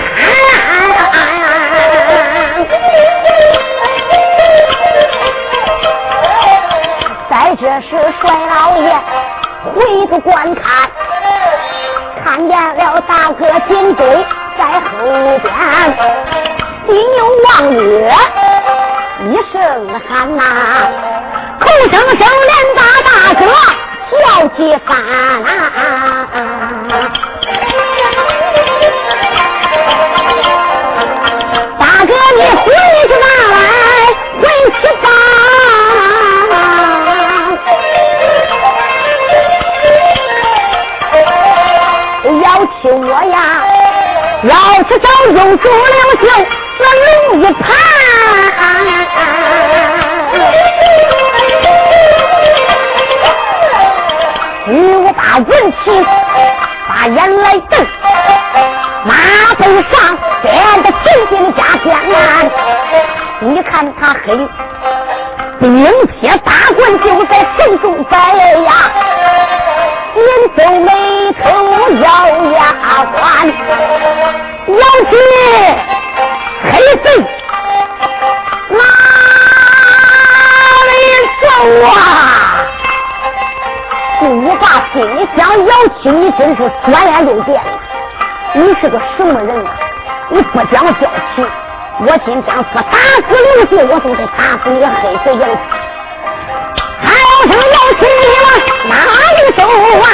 [7.31, 8.88] 在这时，帅老爷
[9.74, 10.90] 回头观看，
[12.24, 14.27] 看见了大哥金龟
[14.59, 14.88] 在后
[15.38, 15.46] 边，
[16.87, 17.79] 心有望月，
[19.31, 19.55] 一声
[20.09, 20.42] 喊呐，
[21.61, 23.40] 口声声连打大哥
[24.18, 24.24] 叫
[24.57, 24.88] 几番。
[32.38, 32.70] 你回
[33.09, 33.59] 去吧，来
[34.40, 34.42] 回
[34.81, 35.07] 去吧。
[42.44, 42.46] 要
[42.81, 43.37] 娶我呀，
[44.44, 46.24] 要去找又煮了酒，
[46.79, 47.64] 我龙一盘。
[54.66, 55.51] 女我把文
[55.83, 56.07] 气，
[56.88, 57.74] 把眼来瞪。
[59.05, 59.14] 马
[59.59, 59.96] 背上
[60.42, 62.51] 垫着金金加鞭鞍，
[63.40, 64.37] 你看他黑
[65.61, 65.85] 顶
[66.20, 68.16] 铁大棍就在手中摆
[68.62, 68.72] 呀，
[70.14, 70.22] 紧
[70.57, 71.40] 皱眉头
[71.98, 72.07] 咬
[72.53, 72.61] 牙
[73.12, 73.20] 关，
[74.68, 75.12] 咬起
[76.64, 76.70] 黑
[77.03, 77.07] 贼
[78.68, 78.79] 哪
[80.87, 80.90] 里
[81.42, 81.46] 走
[81.87, 81.90] 啊？
[84.20, 84.22] 不
[84.57, 87.72] 把心里想，咬起你真是转眼就变了。
[88.55, 89.70] 你是个什么人啊？
[90.31, 91.03] 你不讲交
[91.35, 91.43] 情，
[92.01, 94.93] 我今天不打死刘秀，我就得打死你个黑
[95.25, 95.57] 贼杨七。
[97.01, 98.49] 还有什么要请你了？
[98.88, 98.93] 哪
[99.33, 99.61] 里走
[100.03, 100.07] 啊？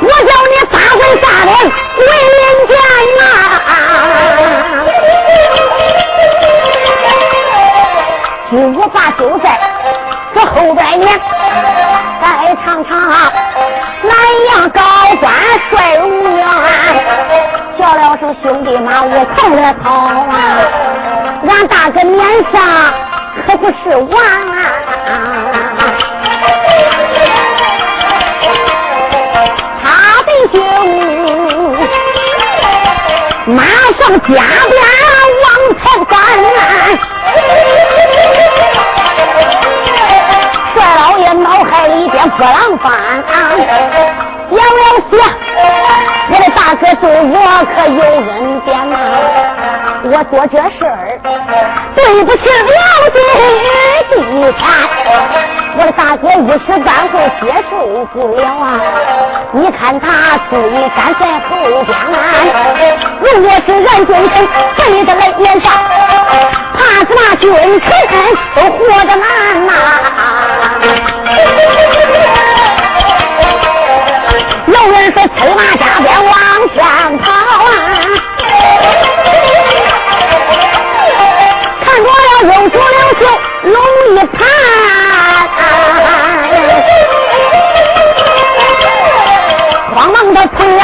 [0.00, 1.52] 我叫你打回大脸
[1.96, 2.00] 回
[2.32, 2.72] 人间
[3.18, 3.22] 呐！
[8.50, 9.46] 金我爸就在
[10.34, 11.06] 这后边呢，
[12.22, 12.24] 再
[12.64, 12.90] 尝尝。
[14.02, 14.12] 南
[14.50, 14.80] 阳高
[15.20, 15.32] 官
[15.70, 16.02] 帅如
[16.36, 16.42] 愿，
[17.78, 20.32] 叫了声兄弟嘛，我跑来跑啊，
[21.48, 22.18] 俺大哥面
[22.52, 22.60] 上
[23.46, 24.12] 可不是玩
[24.52, 24.60] 啊！
[29.82, 29.86] 他
[30.22, 30.56] 的兄
[33.46, 33.62] 马
[33.98, 34.74] 上加鞭
[35.42, 35.46] 往
[35.82, 36.14] 前赶。
[41.32, 42.90] 脑海里边波浪翻。
[44.50, 45.12] 杨老四，
[46.28, 47.34] 我的大哥对我
[47.72, 48.94] 可有恩典呐！
[50.02, 51.20] 我做这事儿
[51.94, 52.74] 对不起老
[53.14, 53.18] 弟
[54.10, 54.12] 地
[54.58, 54.60] 产，
[55.78, 58.80] 我的大哥一时半会接受不了啊！
[59.52, 60.52] 你看他嘴
[60.96, 61.50] 站在后
[61.84, 61.88] 边，
[63.20, 64.34] 如果是俺君臣
[64.76, 65.72] 背着来脸上，
[66.74, 67.44] 怕是那军
[67.80, 67.84] 臣
[68.54, 69.24] 都活得难
[69.66, 69.72] 呐！
[90.40, 90.80] 慌忙的催然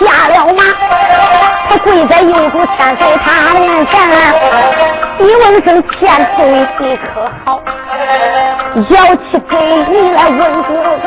[0.00, 0.60] 下了马，
[1.68, 3.94] 他跪在右主千岁他面前，
[5.20, 5.98] 一问声千
[6.36, 6.38] 岁
[6.80, 7.06] 你可
[7.44, 7.46] 好？
[8.90, 9.54] 要起给
[9.90, 10.68] 你来问个
[11.00, 11.04] 话。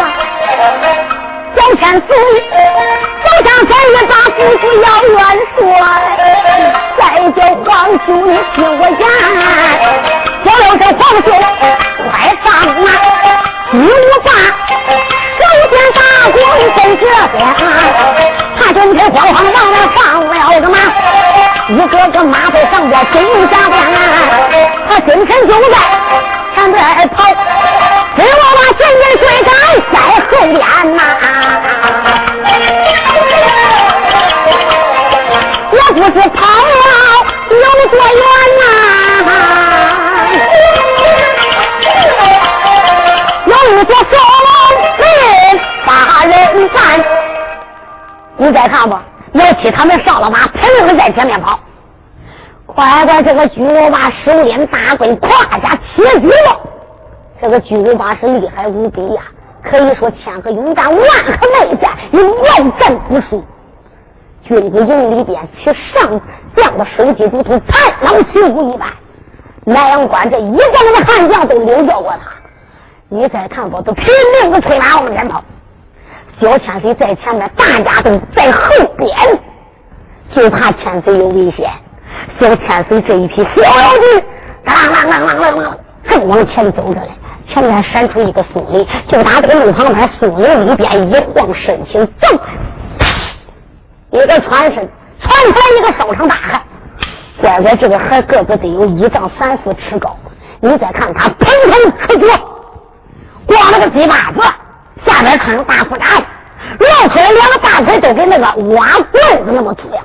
[1.56, 2.08] 小天子，
[3.24, 5.20] 小将天一把夫妇要元
[5.58, 5.60] 帅，
[6.98, 7.70] 再叫皇
[8.06, 9.04] 兄你听我言。
[10.44, 11.28] 叫了这皇兄
[12.10, 12.12] 快
[12.44, 12.48] 上
[12.80, 12.86] 马，
[13.72, 13.84] 巨无
[14.24, 14.28] 霸
[15.40, 15.42] 首
[15.72, 16.00] 先打
[16.32, 16.36] 光
[16.76, 17.40] 在这边，
[18.60, 20.76] 他就这慌慌忙忙上了个马，
[21.70, 23.16] 一个个马背上边跟
[23.50, 23.74] 下边，
[24.90, 25.76] 他精神就在
[26.56, 26.76] 前边
[27.10, 27.16] 跑。
[28.14, 29.50] 给我把前面追赶
[29.94, 29.96] 在
[30.28, 30.60] 后边
[30.98, 31.00] 呐！
[35.72, 36.72] 我不知跑了
[37.50, 37.56] 有
[37.88, 38.24] 多远
[38.60, 38.62] 呐？
[43.46, 44.14] 有一座小
[46.70, 47.06] 把人。
[48.38, 51.60] 你再看吧，老七他们上了马，拼命的在前面跑。
[52.66, 55.30] 快快，这个巨无霸手拎大棍，胯
[55.62, 56.60] 下骑举了。
[57.42, 59.22] 这个巨无霸是厉害无比呀，
[59.64, 63.44] 可以说千和勇战，万和内战，有万战不输。
[64.44, 66.22] 军子营里边，其上
[66.56, 68.90] 将的手机如同豺狼起舞一般。
[69.66, 72.32] 南阳关这一个那个悍将都领教过他。
[73.10, 74.06] 你再看吧，都拼
[74.42, 75.44] 命的催马往前跑。
[76.42, 79.16] 小千岁在前面，大家都在后边，
[80.32, 81.70] 就怕千岁有危险。
[82.40, 84.24] 小千岁这一匹小妖精，
[84.66, 85.78] 啷啷啷啷啷啷，
[86.10, 87.12] 正往前走着嘞。
[87.48, 92.28] 前面闪出一个松林，就打这个路旁边松林里边一晃身形，走，
[94.10, 96.62] 一个穿身窜出来一个烧长大汉，
[97.40, 100.18] 乖乖，这个孩个子得有一丈三四尺高。
[100.60, 102.28] 你再看他蓬头赤脚，
[103.46, 104.42] 光了个鸡巴子，
[105.06, 106.26] 下边穿着大裤衩子，
[106.80, 108.46] 露出来两个大腿都跟那个
[108.76, 110.02] 挖棍子那么粗呀。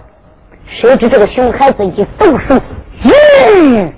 [0.80, 2.60] 谁知这个熊孩子一动手，
[3.02, 3.92] 嗯，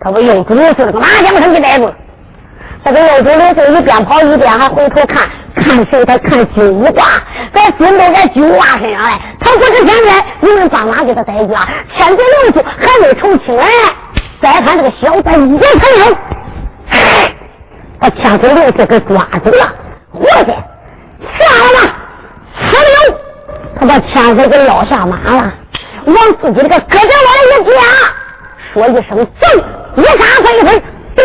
[0.00, 1.94] 他不用猪似的，个麻将上给逮住了。
[2.84, 6.04] 这个六九六岁一边跑一边还回头看，看谁？
[6.06, 7.20] 他看金无华，
[7.52, 9.18] 在心都在金无华身上嘞。
[9.40, 11.68] 他不是现在有人帮忙给他逮住啊？
[11.94, 13.62] 千岁六舅还没成亲呢。
[14.40, 16.16] 再看这个小子一成人，
[17.98, 19.74] 把千岁六舅给抓住了，
[20.12, 20.54] 活去
[21.36, 21.78] 下来吧，
[22.56, 23.18] 呲溜，
[23.78, 25.52] 他把千岁给捞下马了，
[26.06, 27.80] 往自己这个胳肢窝里一夹，
[28.72, 29.10] 说一声
[29.40, 29.46] 走，
[29.96, 30.82] 一杀飞飞，
[31.16, 31.20] 嘟。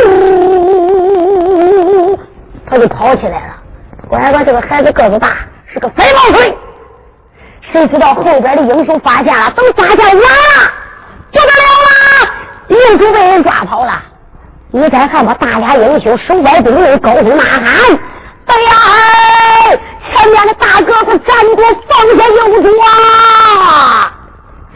[2.65, 3.53] 他就跑起来了。
[4.09, 5.37] 乖乖，这个孩子个子大，
[5.67, 6.57] 是个飞毛腿。
[7.61, 10.21] 谁知道后边的英雄发现了，都发现完了，
[11.31, 12.29] 不得了了，
[12.67, 14.01] 英雄被人抓跑了。
[14.71, 17.63] 你再看吧，大家英雄手摆兵刃，高声呐喊：“！
[20.23, 24.09] 前面的大个子站住，放下右主啊！”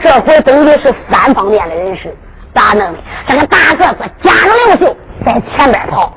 [0.04, 2.14] 这回等于是三方面的人士，
[2.54, 3.00] 咋弄的？
[3.26, 6.12] 这个大个子夹着刘秀在前边跑。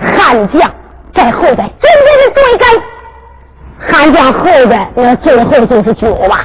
[0.00, 0.68] 悍将
[1.14, 2.68] 在后边紧紧的追赶，
[3.88, 6.44] 悍将后边那最后就是巨无霸，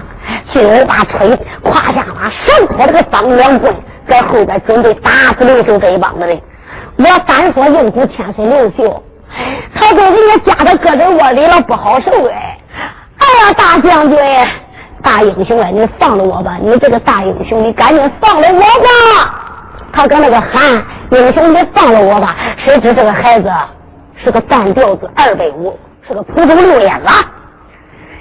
[0.53, 1.27] 巨无霸吹
[1.63, 3.75] 胯下马，手托着个当两棍，
[4.07, 6.39] 在后边准备打死刘秀这一帮子人。
[6.97, 9.03] 我单说应付千岁刘秀，
[9.75, 12.57] 他都给你夹到个人窝里了，不好受哎！
[13.17, 14.17] 哎呀，大将军，
[15.03, 16.57] 大英雄啊，你放了我吧！
[16.61, 19.43] 你这个大英雄，你赶紧放了我吧！
[19.93, 23.51] 他搁那个喊：“英雄，你放了我吧！”谁知这个孩子
[24.15, 27.13] 是个半吊子，二百五，是个普通六眼子。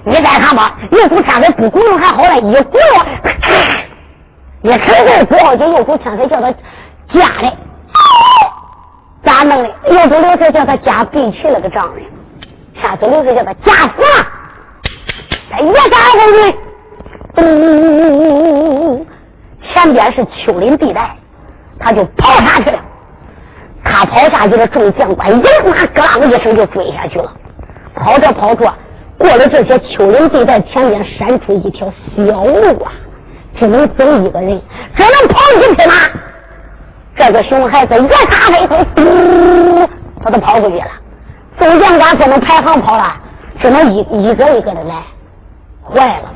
[0.05, 6.51] 你再看吧，右手千岁不鼓弄还好了，一鼓弄，一使劲不好就右手千岁叫他
[7.13, 7.53] 夹的，
[9.27, 9.69] 咋弄的？
[9.91, 12.05] 右手刘岁叫他夹背齐了个丈人，
[12.81, 14.25] 千岁刘岁叫他夹死了，
[15.51, 16.59] 再一夹回去，
[17.35, 19.07] 咚，
[19.65, 21.17] 前边是丘陵地带，
[21.81, 22.79] 他就跑下去了。
[23.83, 27.33] 他跑下去了，众将官一马咯啷一声就追下去了。
[27.97, 28.73] 跑着跑着，
[29.19, 32.93] 过了这些丘陵地带，前面闪出一条小路啊，
[33.59, 34.63] 只能走一个人，
[34.95, 35.95] 只能跑一匹马。
[37.17, 39.89] 这个熊孩子一撒飞头，嘟，
[40.23, 40.87] 他都跑过去了。
[41.59, 43.17] 众将官不能排行跑了，
[43.61, 45.03] 只能一一个一个的来。
[45.83, 46.31] 坏了！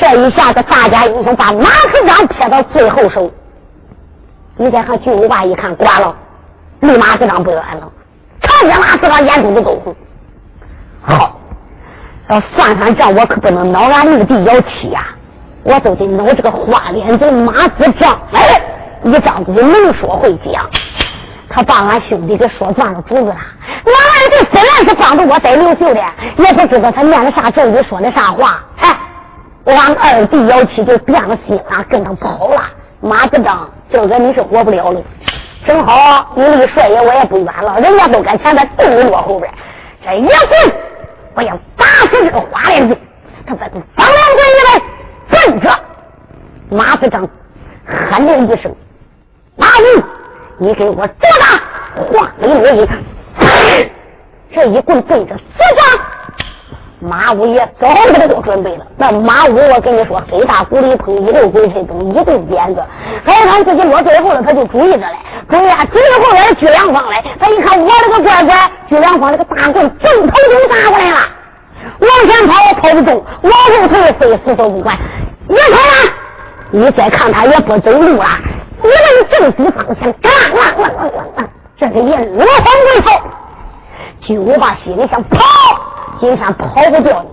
[0.00, 3.30] 这一下子，大家英雄把马子章撇到最后手。
[4.56, 6.14] 你再看巨无霸一看，挂了，
[6.80, 7.90] 离马子长不远了。
[8.40, 9.94] 看见马子章眼珠子都红。
[11.02, 11.38] 好，
[12.28, 15.06] 要算算账，我可不能挠俺六弟姚七呀！
[15.62, 18.18] 我都得挠这个花脸贼马子章。
[18.32, 18.60] 哎，
[19.04, 20.68] 一张嘴能说会讲，
[21.48, 23.36] 他把俺兄弟给说断了主子了。
[23.84, 26.00] 俺二弟虽然是帮着我逮刘秀的，
[26.36, 28.62] 也不知道他念的啥咒语，说的啥话。
[28.78, 28.96] 哎，
[29.64, 32.62] 俺二弟姚七就变了心了，跟他跑了。
[33.00, 35.02] 马子章，今个你是活不了了。
[35.66, 39.52] 正好你离帅爷我也不远了，人家都搁前边，就你落后边。
[40.04, 40.76] 这一棍，
[41.34, 42.96] 我要打死这个花脸子。
[43.44, 44.80] 他把方两棍一来，
[45.50, 45.70] 奔着
[46.70, 47.28] 马子章
[47.84, 48.72] 喊了一声
[49.56, 50.02] ：“马武，
[50.58, 51.44] 你给我坐着！”
[52.12, 52.98] 话里我一看。
[54.54, 55.42] 这一棍对着死
[55.76, 56.00] 长，
[57.00, 58.86] 马五爷早给他做准备了。
[58.96, 62.82] 那马五，我跟你说，黑大鼓里碰一溜鬼神灯，一顿鞭子。
[63.24, 65.12] 他一看自己落最后了，他就注意着了，
[65.48, 65.84] 注意啊！
[65.92, 67.24] 注意后边巨两方来。
[67.40, 71.20] 他一看我这个乖乖，巨两方那个大棍正头就打过来了。
[71.98, 74.96] 往前跑也跑不动，往后退非死都不管。
[75.48, 76.14] 你看啊，
[76.70, 78.26] 你再看他也不走路了，
[78.82, 81.38] 一问正西方向，咣咣咣咣咣。
[81.78, 83.22] 这个人落荒为逃，
[84.20, 85.38] 巨无霸心里想跑，
[86.20, 87.28] 今天跑不掉你，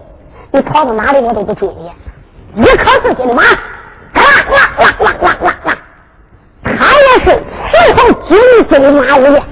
[0.52, 2.64] 你跑到哪里我都不追你。
[2.64, 5.78] 一靠自己的马，啦啦啦啦啦啦啦，
[6.64, 8.38] 他也是随后紧
[8.70, 9.44] 追马五爷。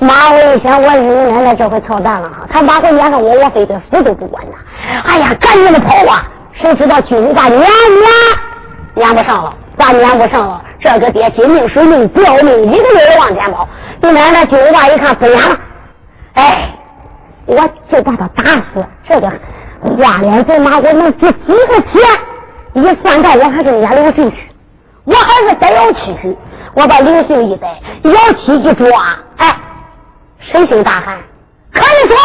[0.00, 2.46] 马五爷想，我日奶奶这回操蛋了哈！
[2.52, 5.12] 他马回撵上我，我非得死都不管他。
[5.12, 6.26] 哎呀，赶紧的跑啊！
[6.52, 7.64] 谁知道巨无霸撵撵
[8.96, 10.62] 撵不上了，咋撵不上了？
[10.84, 13.66] 这个爹金命水命，不要命，一个劲儿往前跑。
[14.02, 15.58] 你奶奶巨无霸一看不演了，
[16.34, 16.70] 哎，
[17.46, 17.56] 我
[17.90, 18.84] 就把他打死。
[19.08, 19.32] 这个
[19.96, 22.02] 花脸贼马，我能值几个钱？
[22.74, 24.36] 一算账，我还是撵刘秀去，
[25.04, 26.36] 我还是逮姚七去。
[26.74, 28.12] 我把刘秀一逮，姚
[28.44, 29.56] 七一抓，哎，
[30.40, 31.18] 谁姓大汉？
[31.72, 32.16] 可以说，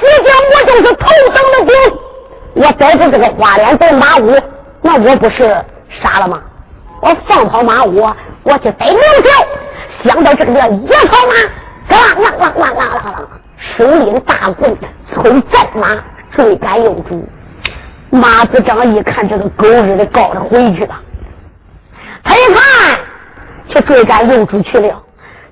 [0.00, 2.64] 徐江我就是头等的兵。
[2.64, 4.34] 我逮住这个花脸贼马武，
[4.80, 5.62] 那我不是
[6.00, 6.40] 傻了吗？
[7.00, 8.08] 我放跑马武，
[8.42, 9.30] 我去逮刘秀。
[10.04, 11.34] 想到这个一跑马，
[11.88, 14.76] 啷啷啷啷啷啷啷，手拎大棍，
[15.12, 15.88] 催战马
[16.34, 17.26] 追赶幼主。
[18.10, 20.94] 马子章一看这个狗日的，告着回去了。
[22.22, 22.98] 他一看，
[23.68, 25.02] 去追赶幼主去了。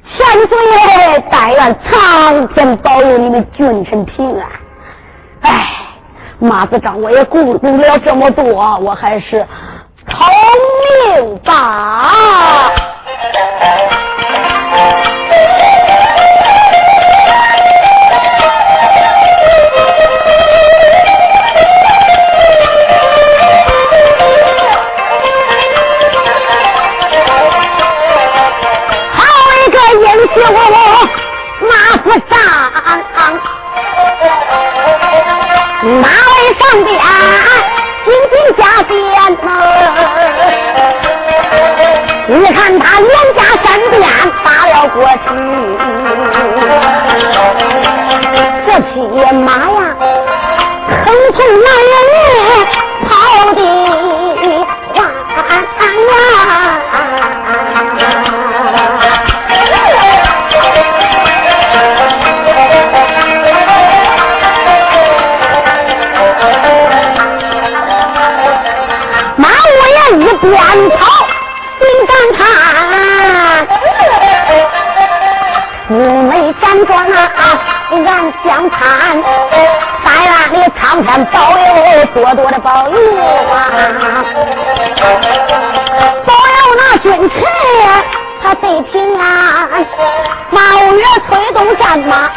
[0.07, 4.49] 千岁，但愿苍天保佑你们君臣平安。
[5.41, 5.67] 哎，
[6.39, 9.45] 马子章，我也顾不了这么多，我还是
[10.19, 10.31] 逃
[11.19, 12.75] 命吧。
[78.47, 79.23] 相看，
[80.05, 82.97] 但愿你苍天保佑，多多的保佑
[83.51, 83.55] 啊！
[86.27, 87.43] 保佑那军臣
[88.43, 89.25] 他得平安，
[90.51, 92.31] 马五月催动战马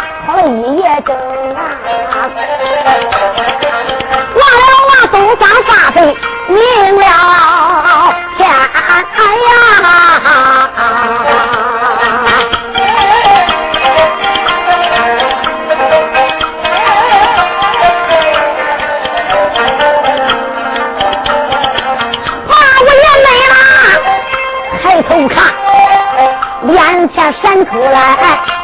[27.42, 28.18] 山出来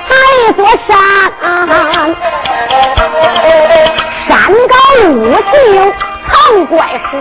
[0.09, 0.95] 那一座山，
[4.27, 4.31] 山
[4.69, 5.07] 高路
[5.51, 5.53] 径
[6.27, 6.31] 藏
[6.67, 6.73] 怪
[7.09, 7.11] 事。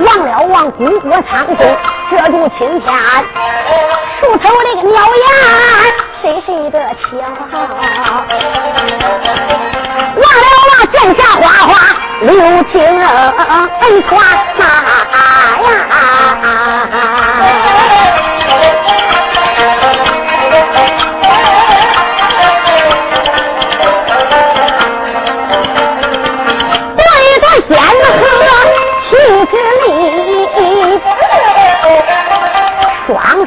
[0.00, 1.56] 望了望古国苍松，
[2.10, 2.88] 遮住青天，
[4.20, 5.26] 树头那个鸟眼，
[6.22, 7.08] 谁谁的瞧？
[10.16, 11.70] 忘了忘剑下花花
[12.22, 12.30] 流
[12.72, 14.60] 青花呀，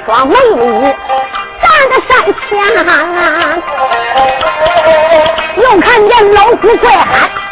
[0.05, 0.59] 双眉目
[1.61, 2.11] 站在山
[2.49, 2.51] 前，
[5.55, 7.07] 又看见老虎怪喊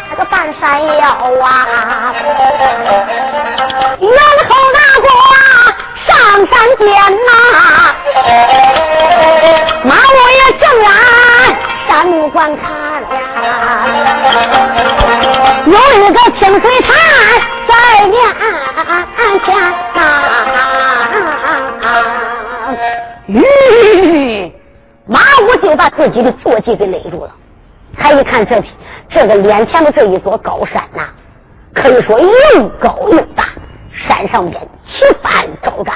[0.09, 0.61] 那个半山
[0.97, 1.03] 腰
[1.43, 2.13] 啊，
[4.01, 4.09] 然
[4.49, 5.07] 后那个
[6.05, 6.09] 上
[6.47, 6.83] 山见
[7.25, 7.31] 呐，
[9.83, 9.95] 马五
[10.29, 10.85] 爷正来
[11.87, 12.63] 山路观看
[15.65, 15.71] 有
[16.03, 16.89] 一个清水潭。
[17.67, 17.73] 在
[18.07, 18.15] 面
[19.45, 19.47] 前
[19.93, 19.99] 呐，
[23.39, 24.53] 吁，
[25.05, 27.31] 马武就把自己的坐骑给勒住了。
[27.97, 28.61] 他一看这
[29.09, 31.03] 这个脸前的这一座高山呐，
[31.73, 33.45] 可以说又高又大，
[33.91, 35.95] 山上边旗帆招展。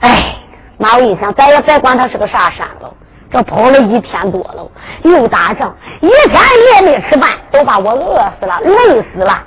[0.00, 0.36] 哎，
[0.78, 2.94] 马武一想，再也别管它是个啥山了，
[3.30, 4.70] 这跑了一天多了，
[5.02, 6.40] 又打仗，一天
[6.74, 9.42] 也没吃饭，都把我饿死了，累死了，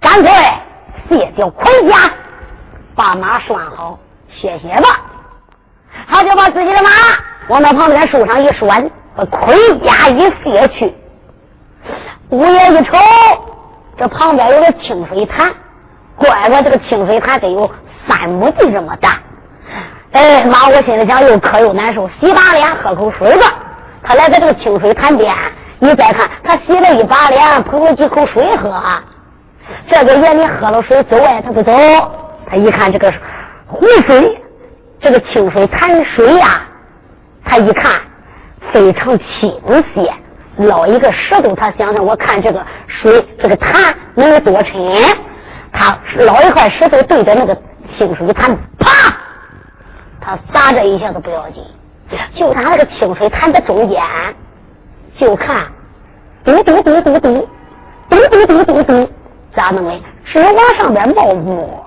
[0.00, 0.30] 干脆。
[1.08, 2.10] 卸掉盔甲，
[2.94, 3.98] 把马拴好，
[4.30, 5.00] 歇歇吧。
[6.12, 6.90] 他就把自己的马
[7.48, 10.94] 往那旁边树上一拴，把盔甲一卸去。
[12.28, 12.98] 五爷一瞅，
[13.96, 15.50] 这旁边有个清水潭，
[16.16, 17.68] 乖乖，这个清水潭得有
[18.06, 19.18] 三亩地这么大。
[20.12, 23.46] 哎，马我心里想，又渴又难受，洗把脸，喝口水吧。
[24.02, 25.34] 他来到这个清水潭边，
[25.78, 28.70] 你再看，他洗了一把脸，捧了几口水喝。
[29.90, 31.72] 这个夜里喝了水走哎，他不走。
[32.46, 33.10] 他一看这个
[33.66, 34.41] 湖水，
[35.02, 36.62] 这个清水潭水呀，
[37.44, 38.00] 他一看
[38.72, 39.60] 非常清
[39.92, 40.10] 晰。
[40.58, 44.74] 捞一个石头，他想想，我看这个水，这个潭能有多深？
[45.72, 47.56] 他捞一块石头对着那个
[47.96, 49.16] 清水潭，啪！
[50.20, 51.64] 他撒这一下子不要紧，
[52.36, 54.00] 就他那个清水潭的中间，
[55.16, 55.66] 就看
[56.44, 57.48] 嘟嘟嘟嘟嘟，
[58.08, 59.10] 嘟嘟嘟嘟嘟。
[59.56, 60.00] 咋弄的？
[60.24, 61.84] 是往上边冒沫。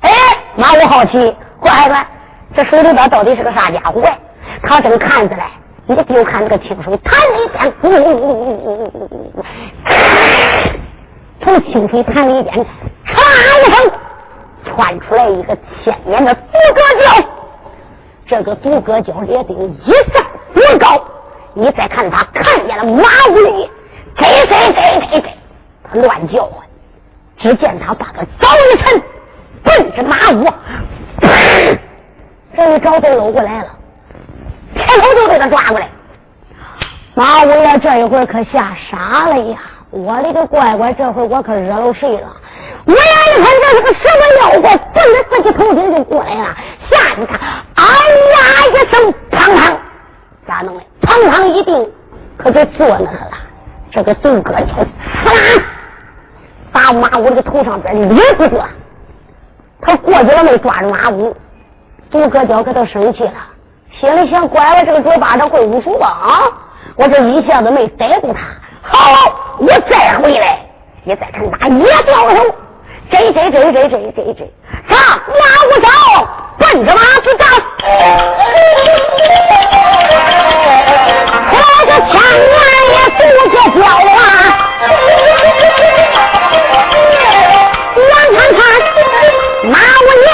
[0.00, 0.10] 哎，
[0.56, 2.06] 妈，我好奇，乖乖，
[2.54, 4.02] 这水里边到底是个啥家伙？
[4.02, 4.18] 哎
[4.64, 5.42] 他正看着嘞，
[5.86, 7.72] 你就看那个清水潭里边，
[11.40, 12.66] 从清水潭里边，
[13.06, 13.16] 嚓
[13.58, 13.90] 一声，
[14.64, 16.40] 窜出来一个千年的独
[16.74, 17.24] 葛蛟。
[18.26, 21.02] 这个独葛蛟也得一丈多高。
[21.54, 23.68] 你再看他看见了马武，
[24.16, 26.00] 给给给给给。
[26.00, 26.64] 乱叫唤，
[27.38, 29.02] 只见他把个早一沉，
[29.64, 30.46] 奔着马武，
[32.56, 33.66] 这一招就搂过来了，
[34.74, 35.88] 前头就给他抓过来。
[37.14, 39.58] 马武呀，这一会儿可吓傻了呀！
[39.90, 42.28] 我的个乖乖，这回我可惹了谁了？
[42.84, 42.98] 我呀
[43.36, 46.56] 一看这是个什么妖怪，奔着自己头顶就过来了，
[46.90, 47.38] 吓你看，
[47.74, 48.36] 哎呀
[48.72, 49.76] 一声，砰砰，
[50.46, 50.82] 咋弄的？
[51.02, 51.90] 砰砰一定，
[52.38, 53.32] 可就坐那个了。
[53.90, 55.62] 这个杜哥就呲
[56.72, 58.66] 把马武这个头上边咧子过，
[59.82, 61.36] 他过去了没抓住马武，
[62.12, 63.32] 杜哥蛟可都生气了，
[63.98, 65.98] 心里想：乖了，这个嘴巴子会武术？
[65.98, 66.42] 啊，
[66.94, 68.40] 我这一下子没逮住他，
[68.82, 70.60] 好，我再回来，
[71.04, 72.54] 你再看他一掉手，
[73.10, 74.44] 这这这这这这这，
[74.90, 75.88] 上马武招，
[76.58, 77.46] 奔着马去打，
[81.50, 81.56] 我
[81.86, 82.14] 这千
[82.52, 82.54] 年
[82.92, 84.20] 也杜哥蛟啊！
[87.96, 88.04] 眼
[88.34, 88.60] 看看，
[89.64, 90.28] 马五爷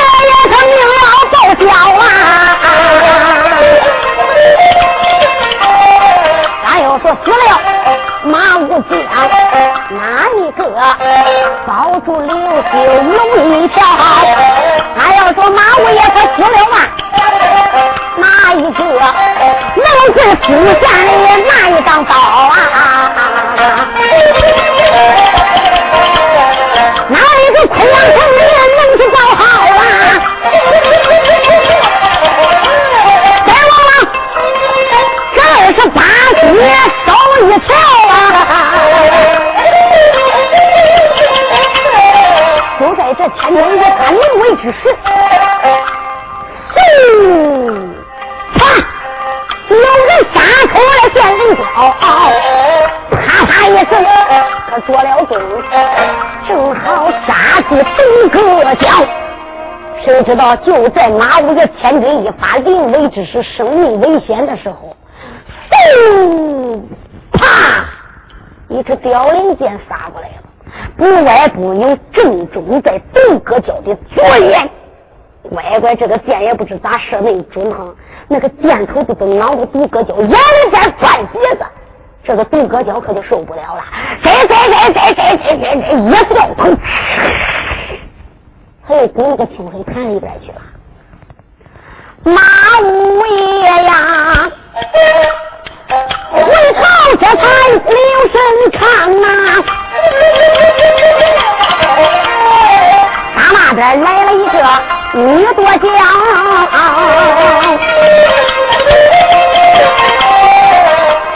[1.61, 2.03] 要报销啊！
[6.65, 7.37] 咱要说死了
[8.25, 8.93] 马五将，
[9.91, 9.99] 哪
[10.37, 10.61] 一个
[11.67, 13.13] 保住刘秀龙
[13.51, 13.77] 一条？
[14.97, 16.75] 咱要说马五爷他死了嘛，
[18.17, 18.81] 哪一个
[19.77, 19.85] 能
[20.15, 20.83] 是出现
[21.23, 22.55] 的那一张刀啊？
[27.09, 27.95] 哪一个昆阳
[42.79, 44.95] 就在这千钧一发临危之时，
[46.75, 46.79] 嗖
[48.55, 48.59] 啪，
[49.69, 50.37] 有人杀
[50.69, 50.83] 出了
[51.13, 51.61] 仙人脚。
[53.11, 53.91] 啪啪一声，
[54.71, 55.37] 他捉了供，
[56.49, 57.35] 正好杀
[57.69, 57.99] 死董
[58.31, 58.39] 克
[58.77, 58.87] 脚。
[60.05, 64.95] 谁知道就在马武爷千钧一发临危之时，生命危险的时候，
[65.71, 66.81] 嗖。
[68.69, 70.35] 一只凋零箭杀过来了，
[70.97, 74.69] 不歪不扭，正中在东阁角的左眼。
[75.43, 77.87] 乖乖，这个箭也不知咋射那么准哈，
[78.29, 81.65] 那个箭头不都挠着独哥角眼里边钻血子，
[82.23, 83.83] 这个独哥脚可就受不了了，
[84.23, 86.77] 这这这这这这这这一掉头，
[88.87, 90.61] 他又滚到清水潭里边去了。
[92.25, 92.43] 马
[92.83, 94.51] 五爷呀，
[95.89, 96.43] 回
[96.75, 96.81] 头
[97.19, 97.97] 这才留
[98.31, 98.37] 神
[98.79, 98.79] 看
[99.21, 99.25] 呐。
[103.35, 104.55] 大那边来了一个
[105.15, 105.21] 女
[105.55, 105.89] 多将，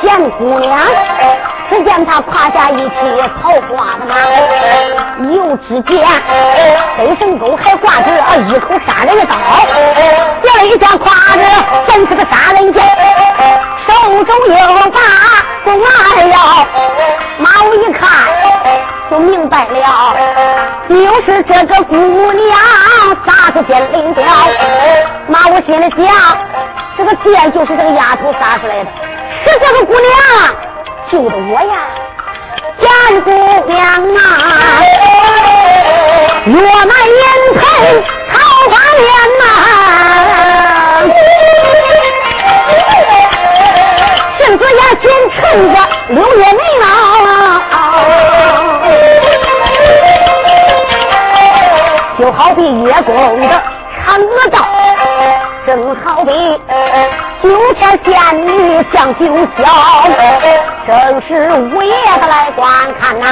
[0.03, 0.71] 田姑娘，
[1.71, 2.93] 只见她胯下一匹
[3.41, 4.13] 桃花的马，
[5.33, 5.35] 右
[5.67, 5.91] 只见
[6.99, 8.07] 飞身沟还挂着
[8.51, 9.35] 一口杀人的刀，
[10.43, 11.07] 这一下挎
[11.39, 11.43] 着
[11.89, 12.85] 真是个杀人剑，
[13.87, 13.91] 手
[14.25, 14.55] 中有
[14.91, 14.99] 把
[15.65, 15.87] 弓儿
[16.29, 16.35] 腰，
[17.39, 18.01] 马武一看。
[19.11, 20.17] 就明白了，
[20.89, 20.95] 就
[21.27, 21.95] 是这个姑
[22.33, 22.57] 娘
[23.27, 24.25] 杀出奸灵雕。
[25.27, 26.09] 马我心里想，
[26.97, 28.91] 这个剑就是这个丫头杀出来的，
[29.45, 30.11] 是这个姑娘
[31.11, 31.75] 救的我呀，
[32.81, 32.89] 奸
[33.21, 33.31] 姑
[33.71, 33.79] 娘
[34.17, 34.19] 啊，
[36.47, 37.23] 落满银
[37.55, 37.61] 盆
[38.33, 38.35] 桃
[38.71, 39.05] 花面
[39.41, 39.43] 呐，
[44.43, 45.41] 性子也紧，趁
[45.73, 45.77] 着
[46.09, 46.87] 六月梅啊。
[52.19, 53.49] 就好比月宫的
[54.05, 54.59] 嫦娥道，
[55.67, 56.31] 正好比
[57.43, 58.13] 九天仙
[58.47, 59.59] 女降九霄。
[60.89, 60.91] 正
[61.27, 62.69] 是五爷的来观
[63.01, 63.25] 看呐，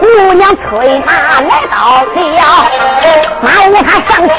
[0.00, 2.40] 姑娘催马来到了，
[3.40, 4.38] 马武他上前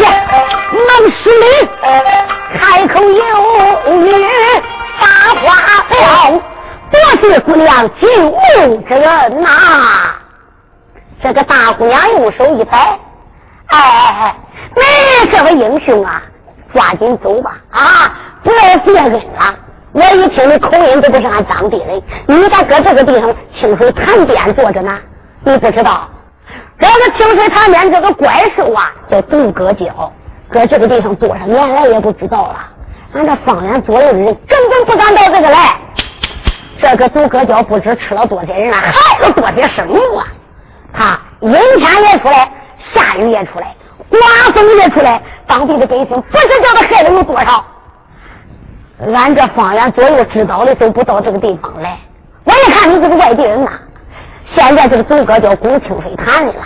[0.71, 1.43] 能施礼，
[2.59, 3.21] 开口有
[3.97, 4.03] 语
[5.01, 5.05] 把
[5.41, 5.55] 话
[6.29, 6.41] 了，
[6.91, 9.49] 多谢姑娘救命之恩呐。
[11.21, 12.77] 这个大姑娘用手一摆。
[13.67, 14.35] 哎哎哎！
[14.75, 16.21] 你这位英雄啊，
[16.73, 17.55] 抓紧走吧！
[17.71, 17.81] 啊，
[18.43, 19.55] 不要谢恩了。
[19.93, 24.97] 我一听你口音都不是俺当地人，你咋搁这个地方清水潭边坐着呢？
[25.43, 26.09] 你不知道，
[26.79, 29.89] 这个清水潭边这个怪兽啊，叫独葛蛟，
[30.49, 32.65] 搁这个地方多少年来也不知道了。
[33.13, 35.77] 俺这方圆左右的人根本不敢到这个来。
[36.81, 40.27] 这个独葛蛟不知吃了多少人了，害了多少生命啊！
[40.93, 42.51] 他阴天也出来。
[42.95, 43.75] 下雨也出来，
[44.09, 44.19] 刮
[44.55, 47.63] 风也出来，当地的百姓不知道他害了有多少。
[49.13, 51.95] 俺这方圆左右知道的都不到这个地方来。
[52.43, 53.69] 我一看你是个外地人呐，
[54.55, 56.63] 现在这个祖哥叫攻清水潭里了，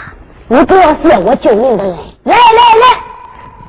[0.48, 1.98] 你不要谢我救命的恩。
[2.24, 2.86] 来来来，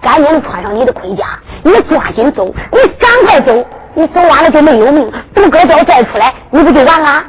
[0.00, 1.24] 赶紧穿上你的盔甲，
[1.62, 5.10] 你抓紧走，你赶快走，你走完了就没有命。
[5.34, 7.24] 祖哥叫再出来，你不就完了？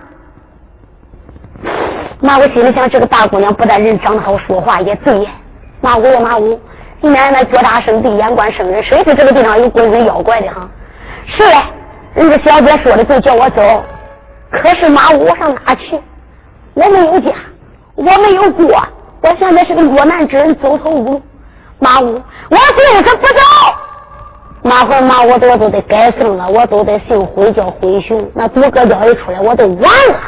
[2.20, 5.28] 马武心里想：这个大姑娘不但人长得好，说话也对。
[5.82, 6.60] 马武马武，
[7.02, 10.68] 你奶奶脚大圣地，眼观圣人，谁知这个地上有鬼神妖怪的哈？
[11.28, 11.64] 是嘞，
[12.16, 13.84] 人家小姐说的就叫我走。
[14.52, 16.00] 可是马武，我上哪去？
[16.74, 17.32] 我没有家，
[17.96, 18.66] 我没有国，
[19.22, 21.22] 我现在是个落难之人，走投无路。
[21.80, 23.42] 马武，我就是不走。
[24.64, 28.30] 马虎马我都都得改姓了，我都得姓灰，叫灰熊。
[28.34, 30.20] 那独个叫一出来，我都完了。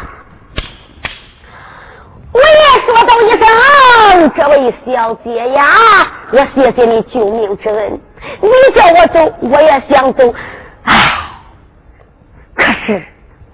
[2.32, 5.66] 我也说道一声：“这位小姐呀，
[6.32, 8.00] 我谢谢你救命之恩。
[8.42, 10.34] 你叫我走，我也想走。
[10.84, 10.96] 唉，
[12.56, 13.04] 可是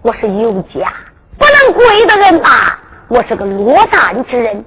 [0.01, 0.93] 我是有家
[1.37, 2.49] 不能归的人呐，
[3.07, 4.63] 我是个落难之人。